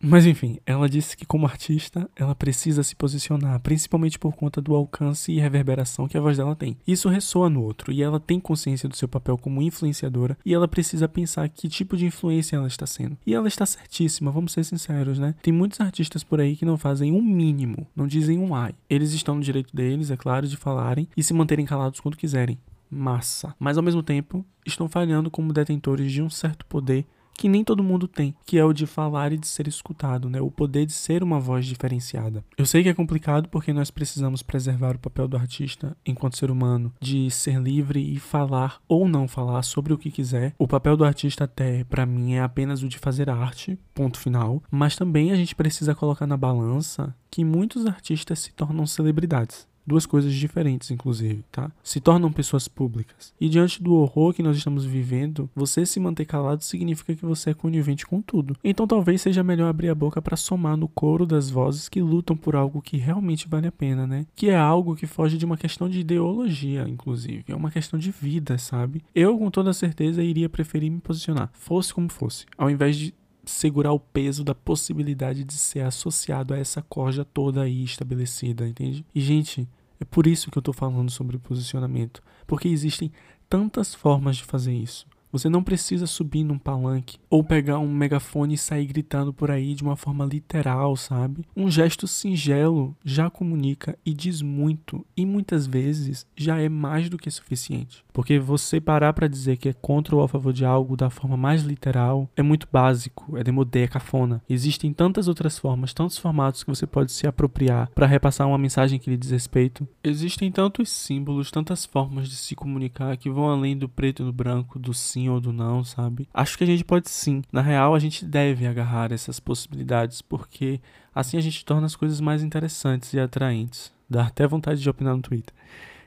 Mas 0.05 0.27
enfim, 0.27 0.59
ela 0.67 0.89
disse 0.89 1.17
que 1.17 1.25
como 1.25 1.47
artista, 1.47 2.11
ela 2.17 2.35
precisa 2.35 2.83
se 2.83 2.95
posicionar, 2.97 3.61
principalmente 3.61 4.19
por 4.19 4.35
conta 4.35 4.61
do 4.61 4.75
alcance 4.75 5.31
e 5.31 5.39
reverberação 5.39 6.09
que 6.09 6.19
a 6.19 6.21
voz 6.21 6.37
dela 6.37 6.57
tem. 6.57 6.77
Isso 6.85 7.09
ressoa 7.09 7.49
no 7.49 7.63
outro 7.63 7.93
e 7.93 8.03
ela 8.03 8.19
tem 8.19 8.41
consciência 8.41 8.89
do 8.89 8.97
seu 8.97 9.07
papel 9.07 9.39
como 9.39 9.63
influenciadora 9.63 10.37
e 10.45 10.53
ela 10.53 10.67
precisa 10.67 11.09
pensar 11.09 11.49
que 11.49 11.69
tipo 11.69 11.97
de 11.97 12.05
influência 12.05 12.57
ela 12.57 12.67
está 12.67 12.85
sendo. 12.85 13.17
E 13.25 13.33
ela 13.33 13.47
está 13.47 13.65
certíssima, 13.65 14.33
vamos 14.33 14.53
ser 14.53 14.65
sinceros, 14.65 15.21
né? 15.21 15.37
Tem 15.41 15.53
muitos 15.53 15.81
artistas 15.81 16.25
por 16.25 16.41
aí 16.41 16.57
que 16.57 16.65
não 16.65 16.77
fazem 16.77 17.13
um 17.13 17.23
mínimo, 17.23 17.87
não 17.95 18.09
dizem 18.09 18.41
um 18.41 18.57
ai. 18.57 18.75
Eles 18.91 19.13
estão 19.13 19.37
no 19.37 19.41
direito 19.41 19.75
deles, 19.75 20.11
é 20.11 20.17
claro, 20.17 20.49
de 20.49 20.57
falarem 20.57 21.09
e 21.17 21.23
se 21.23 21.33
manterem 21.33 21.65
calados 21.65 22.01
quando 22.01 22.17
quiserem. 22.17 22.59
Massa. 22.93 23.55
Mas 23.59 23.77
ao 23.77 23.83
mesmo 23.83 24.03
tempo, 24.03 24.45
estão 24.67 24.89
falhando 24.89 25.31
como 25.31 25.53
detentores 25.53 26.13
de 26.13 26.23
um 26.23 26.31
certo 26.31 26.67
poder 26.67 27.07
que 27.35 27.49
nem 27.49 27.65
todo 27.65 27.83
mundo 27.83 28.07
tem, 28.07 28.35
que 28.45 28.59
é 28.59 28.65
o 28.65 28.73
de 28.73 28.87
falar 28.87 29.33
e 29.33 29.39
de 29.39 29.47
ser 29.47 29.67
escutado, 29.67 30.29
né? 30.29 30.41
O 30.41 30.51
poder 30.51 30.87
de 30.87 30.93
ser 30.93 31.23
uma 31.23 31.41
voz 31.41 31.67
diferenciada. 31.67 32.45
Eu 32.57 32.67
sei 32.67 32.83
que 32.83 32.89
é 32.89 32.95
complicado 32.95 33.49
porque 33.49 33.73
nós 33.73 33.91
precisamos 33.91 34.43
preservar 34.43 34.97
o 34.97 34.99
papel 34.99 35.27
do 35.27 35.37
artista 35.37 35.97
enquanto 36.05 36.37
ser 36.37 36.51
humano, 36.51 36.93
de 37.01 37.31
ser 37.31 37.61
livre 37.61 38.01
e 38.01 38.19
falar 38.19 38.81
ou 38.87 39.09
não 39.09 39.27
falar 39.27 39.63
sobre 39.63 39.93
o 39.93 39.99
que 39.99 40.11
quiser. 40.11 40.55
O 40.59 40.69
papel 40.69 40.97
do 40.97 41.05
artista 41.05 41.45
até 41.45 41.85
para 41.85 42.07
mim 42.07 42.35
é 42.35 42.43
apenas 42.43 42.83
o 42.83 42.89
de 42.89 42.99
fazer 42.99 43.29
arte, 43.29 43.79
ponto 43.95 44.19
final, 44.19 44.63
mas 44.71 44.97
também 44.97 45.33
a 45.33 45.37
gente 45.37 45.55
precisa 45.55 45.95
colocar 45.95 46.27
na 46.27 46.37
balança 46.37 47.15
que 47.31 47.45
muitos 47.45 47.87
artistas 47.87 48.39
se 48.41 48.53
tornam 48.53 48.87
celebridades. 48.87 49.67
Duas 49.87 50.07
coisas 50.07 50.33
diferentes, 50.33 50.91
inclusive, 50.91 51.45
tá? 51.51 51.71
Se 51.83 52.01
tornam 52.01 52.33
pessoas 52.33 52.69
públicas. 52.69 53.35
E 53.41 53.49
diante 53.49 53.83
do 53.83 53.95
horror 53.95 54.33
que 54.33 54.43
nós 54.43 54.57
estamos 54.57 54.85
vivendo, 54.85 55.51
você 55.55 55.85
se 55.85 55.99
manter 55.99 56.25
calado 56.25 56.63
significa 56.63 57.15
que 57.15 57.25
você 57.25 57.51
é 57.51 57.55
conivente 57.55 58.07
com 58.07 58.21
tudo. 58.21 58.57
Então 58.63 58.87
talvez 58.87 59.21
seja 59.21 59.43
melhor 59.43 59.69
abrir 59.69 59.89
a 59.89 59.95
boca 59.95 60.23
para 60.23 60.37
somar 60.37 60.77
no 60.77 60.89
coro 60.89 61.27
das 61.27 61.51
vozes 61.51 61.89
que 61.89 62.01
lutam 62.01 62.37
por 62.37 62.55
algo 62.55 62.83
que 62.83 62.97
realmente 62.97 63.49
vale 63.49 63.67
a 63.67 63.73
pena, 63.73 64.07
né? 64.07 64.27
Que 64.35 64.51
é 64.51 64.57
algo 64.57 64.95
que 64.95 65.07
foge 65.07 65.37
de 65.37 65.45
uma 65.45 65.57
questão 65.57 65.89
de 65.89 66.01
ideologia, 66.01 66.87
inclusive. 66.89 67.45
É 67.49 67.55
uma 67.55 67.71
questão 67.71 67.99
de 67.99 68.11
vida, 68.11 68.59
sabe? 68.59 69.03
Eu, 69.15 69.37
com 69.39 69.51
toda 69.51 69.73
certeza, 69.73 70.23
iria 70.23 70.49
preferir 70.49 70.91
me 70.91 71.01
posicionar, 71.01 71.51
fosse 71.53 71.93
como 71.93 72.09
fosse, 72.09 72.47
ao 72.57 72.71
invés 72.71 72.97
de 72.97 73.15
segurar 73.45 73.93
o 73.93 74.01
peso 74.01 74.45
da 74.45 74.55
possibilidade 74.55 75.45
de 75.45 75.55
ser 75.55 75.81
associado 75.81 76.55
a 76.55 76.59
essa 76.59 76.83
corja 76.83 77.25
toda 77.25 77.63
aí 77.63 77.85
estabelecida, 77.85 78.69
entende? 78.69 79.05
E, 79.15 79.21
gente, 79.21 79.69
é 80.01 80.05
por 80.05 80.27
isso 80.27 80.51
que 80.51 80.59
eu 80.59 80.63
tô 80.63 80.73
falando 80.73 81.11
sobre 81.11 81.39
posicionamento, 81.39 82.23
porque 82.47 82.69
existem 82.69 83.13
tantas 83.49 83.95
formas 83.95 84.37
de 84.37 84.45
fazer 84.45 84.73
isso. 84.73 85.07
Você 85.33 85.49
não 85.49 85.63
precisa 85.63 86.07
subir 86.07 86.45
num 86.45 86.59
palanque 86.59 87.19
ou 87.31 87.43
pegar 87.43 87.79
um 87.79 87.91
megafone 87.91 88.53
e 88.53 88.59
sair 88.59 88.85
gritando 88.85 89.33
por 89.33 89.51
aí 89.51 89.75
de 89.75 89.83
uma 89.83 89.97
forma 89.97 90.27
literal, 90.27 90.95
sabe? 90.95 91.43
Um 91.57 91.71
gesto 91.71 92.07
singelo 92.07 92.95
já 93.03 93.31
comunica 93.31 93.99
e 94.05 94.13
diz 94.13 94.43
muito, 94.43 95.07
e 95.17 95.25
muitas 95.25 95.67
vezes 95.67 96.27
já 96.37 96.61
é 96.61 96.69
mais 96.69 97.09
do 97.09 97.17
que 97.17 97.31
suficiente. 97.31 98.05
Porque 98.13 98.39
você 98.39 98.79
parar 98.79 99.15
para 99.15 99.27
dizer 99.27 99.57
que 99.57 99.71
é 99.71 99.73
contra 99.73 100.15
ou 100.15 100.23
a 100.23 100.29
favor 100.29 100.53
de 100.53 100.67
algo 100.67 100.99
da 100.99 101.09
forma 101.09 101.37
mais 101.37 101.63
literal 101.63 102.29
é 102.37 102.43
muito 102.43 102.69
básico, 102.71 103.39
é 103.39 103.43
demodé, 103.43 103.85
é 103.85 103.89
cafona. 103.89 104.43
Existem 104.47 104.93
tantas 104.93 105.29
outras 105.29 105.59
formas, 105.59 105.95
tantos 105.95 106.19
formatos 106.19 106.63
que 106.63 106.69
você 106.69 106.87
pode 106.87 107.11
se 107.11 107.27
apropriar 107.27 107.91
para 107.95 108.07
repassar 108.07 108.47
uma 108.47 108.59
mensagem 108.59 108.99
que 108.99 109.09
lhe 109.09 109.17
diz 109.17 109.31
respeito. 109.31 109.89
Existem 110.05 110.53
tantos 110.53 110.91
símbolos, 110.91 111.51
tantas 111.51 111.87
formas 111.87 112.29
de 112.29 112.37
se 112.37 112.55
comunicar 112.55 113.17
que 113.17 113.31
vão 113.31 113.49
além 113.49 113.75
do 113.79 113.89
preto 113.89 114.23
e 114.23 114.27
do 114.27 114.33
branco, 114.33 114.79
do 114.79 114.93
sim 114.93 115.22
ou 115.29 115.41
do 115.41 115.53
não, 115.53 115.85
sabe? 115.85 116.29
Acho 116.33 116.57
que 116.57 116.65
a 116.65 116.67
gente 116.67 116.85
pode 116.85 117.11
sim. 117.11 117.43
Na 117.53 117.61
real, 117.61 117.95
a 117.95 117.99
gente 117.99 118.25
deve 118.25 118.67
agarrar 118.67 119.13
essas 119.13 119.39
possibilidades 119.41 120.23
porque 120.23 120.81
assim 121.15 121.37
a 121.37 121.41
gente 121.41 121.65
torna 121.65 121.87
as 121.87 121.97
coisas 121.97 122.21
mais 122.21 122.43
interessantes 122.43 123.13
e 123.13 123.21
atraentes. 123.21 123.93
Dá 124.09 124.27
até 124.27 124.47
vontade 124.47 124.81
de 124.81 124.91
opinar 124.91 125.17
no 125.17 125.23
Twitter. 125.23 125.55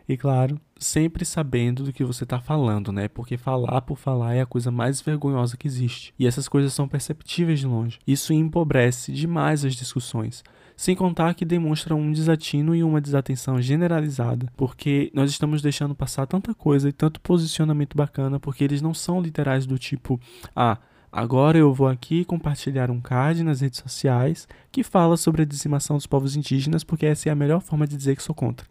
E 0.08 0.16
claro, 0.16 0.60
sempre 0.78 1.26
sabendo 1.26 1.84
do 1.84 1.94
que 1.94 2.04
você 2.04 2.24
está 2.24 2.40
falando, 2.40 2.92
né? 2.92 3.08
Porque 3.08 3.38
falar 3.38 3.82
por 3.82 3.98
falar 3.98 4.36
é 4.36 4.42
a 4.42 4.46
coisa 4.46 4.70
mais 4.70 5.02
vergonhosa 5.02 5.58
que 5.58 5.68
existe. 5.68 6.14
E 6.18 6.28
essas 6.28 6.48
coisas 6.48 6.74
são 6.74 6.88
perceptíveis 6.88 7.60
de 7.60 7.68
longe. 7.68 8.00
Isso 8.06 8.32
empobrece 8.34 9.12
demais 9.12 9.66
as 9.66 9.76
discussões. 9.76 10.44
Sem 10.78 10.96
contar 10.96 11.34
que 11.34 11.46
demonstra 11.46 11.96
um 11.96 12.12
desatino 12.12 12.76
e 12.76 12.84
uma 12.84 13.00
desatenção 13.00 13.62
generalizada, 13.62 14.52
porque 14.58 15.10
nós 15.14 15.32
estamos 15.32 15.62
deixando 15.62 15.96
passar 15.96 16.28
tanta 16.28 16.54
coisa 16.54 16.90
e 16.90 16.94
tanto 16.94 17.22
posicionamento 17.22 17.96
bacana, 17.96 18.40
porque 18.40 18.64
eles 18.64 18.82
não 18.82 18.94
são 18.94 19.22
literais 19.22 19.66
do 19.66 19.80
tipo, 19.80 20.20
ah, 20.56 20.78
Agora 21.16 21.58
eu 21.58 21.74
vou 21.74 21.88
aqui 21.88 22.26
compartilhar 22.26 22.92
um 22.92 23.00
card 23.00 23.42
nas 23.42 23.62
redes 23.62 23.80
sociais 23.80 24.46
que 24.70 24.84
fala 24.84 25.16
sobre 25.16 25.44
a 25.44 25.46
dizimação 25.46 25.96
dos 25.96 26.06
povos 26.06 26.36
indígenas, 26.36 26.84
porque 26.84 27.06
essa 27.06 27.30
é 27.30 27.32
a 27.32 27.36
melhor 27.36 27.62
forma 27.62 27.88
de 27.88 27.96
dizer 27.96 28.18
que 28.18 28.22
sou 28.22 28.36
contra. 28.36 28.68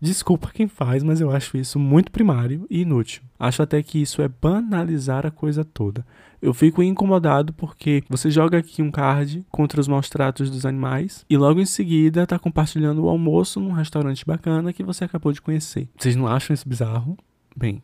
Desculpa 0.00 0.50
quem 0.52 0.68
faz, 0.68 1.02
mas 1.02 1.20
eu 1.20 1.30
acho 1.30 1.56
isso 1.56 1.78
muito 1.78 2.12
primário 2.12 2.66
e 2.68 2.82
inútil. 2.82 3.22
Acho 3.38 3.62
até 3.62 3.82
que 3.82 4.00
isso 4.00 4.20
é 4.20 4.28
banalizar 4.28 5.26
a 5.26 5.30
coisa 5.30 5.64
toda. 5.64 6.04
Eu 6.40 6.52
fico 6.52 6.82
incomodado 6.82 7.52
porque 7.52 8.04
você 8.08 8.30
joga 8.30 8.58
aqui 8.58 8.82
um 8.82 8.90
card 8.90 9.44
contra 9.50 9.80
os 9.80 9.88
maus 9.88 10.08
tratos 10.08 10.50
dos 10.50 10.66
animais 10.66 11.24
e 11.28 11.36
logo 11.36 11.60
em 11.60 11.66
seguida 11.66 12.22
está 12.22 12.38
compartilhando 12.38 13.04
o 13.04 13.08
almoço 13.08 13.58
num 13.58 13.72
restaurante 13.72 14.24
bacana 14.24 14.72
que 14.72 14.82
você 14.82 15.04
acabou 15.04 15.32
de 15.32 15.40
conhecer. 15.40 15.88
Vocês 15.98 16.14
não 16.14 16.26
acham 16.26 16.52
isso 16.52 16.68
bizarro? 16.68 17.16
Bem, 17.56 17.80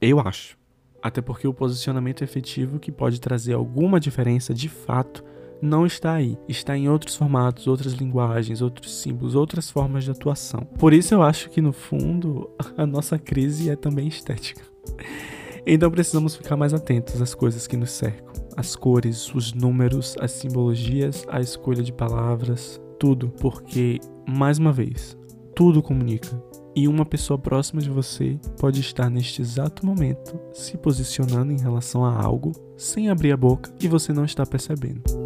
eu 0.00 0.20
acho. 0.20 0.58
Até 1.02 1.20
porque 1.20 1.48
o 1.48 1.54
posicionamento 1.54 2.22
efetivo 2.22 2.78
que 2.78 2.92
pode 2.92 3.20
trazer 3.20 3.54
alguma 3.54 3.98
diferença 3.98 4.54
de 4.54 4.68
fato 4.68 5.24
não 5.62 5.86
está 5.86 6.14
aí. 6.14 6.36
Está 6.48 6.76
em 6.76 6.88
outros 6.88 7.14
formatos, 7.14 7.68
outras 7.68 7.92
linguagens, 7.92 8.60
outros 8.60 8.92
símbolos, 9.00 9.36
outras 9.36 9.70
formas 9.70 10.04
de 10.04 10.10
atuação. 10.10 10.66
Por 10.78 10.92
isso 10.92 11.14
eu 11.14 11.22
acho 11.22 11.48
que 11.48 11.60
no 11.60 11.72
fundo 11.72 12.50
a 12.76 12.84
nossa 12.84 13.16
crise 13.18 13.70
é 13.70 13.76
também 13.76 14.08
estética. 14.08 14.62
Então 15.64 15.90
precisamos 15.90 16.34
ficar 16.34 16.56
mais 16.56 16.74
atentos 16.74 17.22
às 17.22 17.34
coisas 17.34 17.68
que 17.68 17.76
nos 17.76 17.92
cercam, 17.92 18.32
as 18.56 18.74
cores, 18.74 19.32
os 19.32 19.52
números, 19.52 20.16
as 20.20 20.32
simbologias, 20.32 21.24
a 21.28 21.40
escolha 21.40 21.84
de 21.84 21.92
palavras, 21.92 22.80
tudo, 22.98 23.28
porque 23.40 24.00
mais 24.28 24.58
uma 24.58 24.72
vez, 24.72 25.16
tudo 25.54 25.80
comunica. 25.80 26.42
E 26.74 26.88
uma 26.88 27.04
pessoa 27.04 27.38
próxima 27.38 27.82
de 27.82 27.90
você 27.90 28.40
pode 28.58 28.80
estar 28.80 29.10
neste 29.10 29.42
exato 29.42 29.84
momento 29.84 30.40
se 30.54 30.76
posicionando 30.78 31.52
em 31.52 31.60
relação 31.60 32.02
a 32.02 32.20
algo 32.20 32.52
sem 32.76 33.10
abrir 33.10 33.30
a 33.30 33.36
boca 33.36 33.72
e 33.80 33.86
você 33.86 34.12
não 34.12 34.24
está 34.24 34.44
percebendo. 34.46 35.21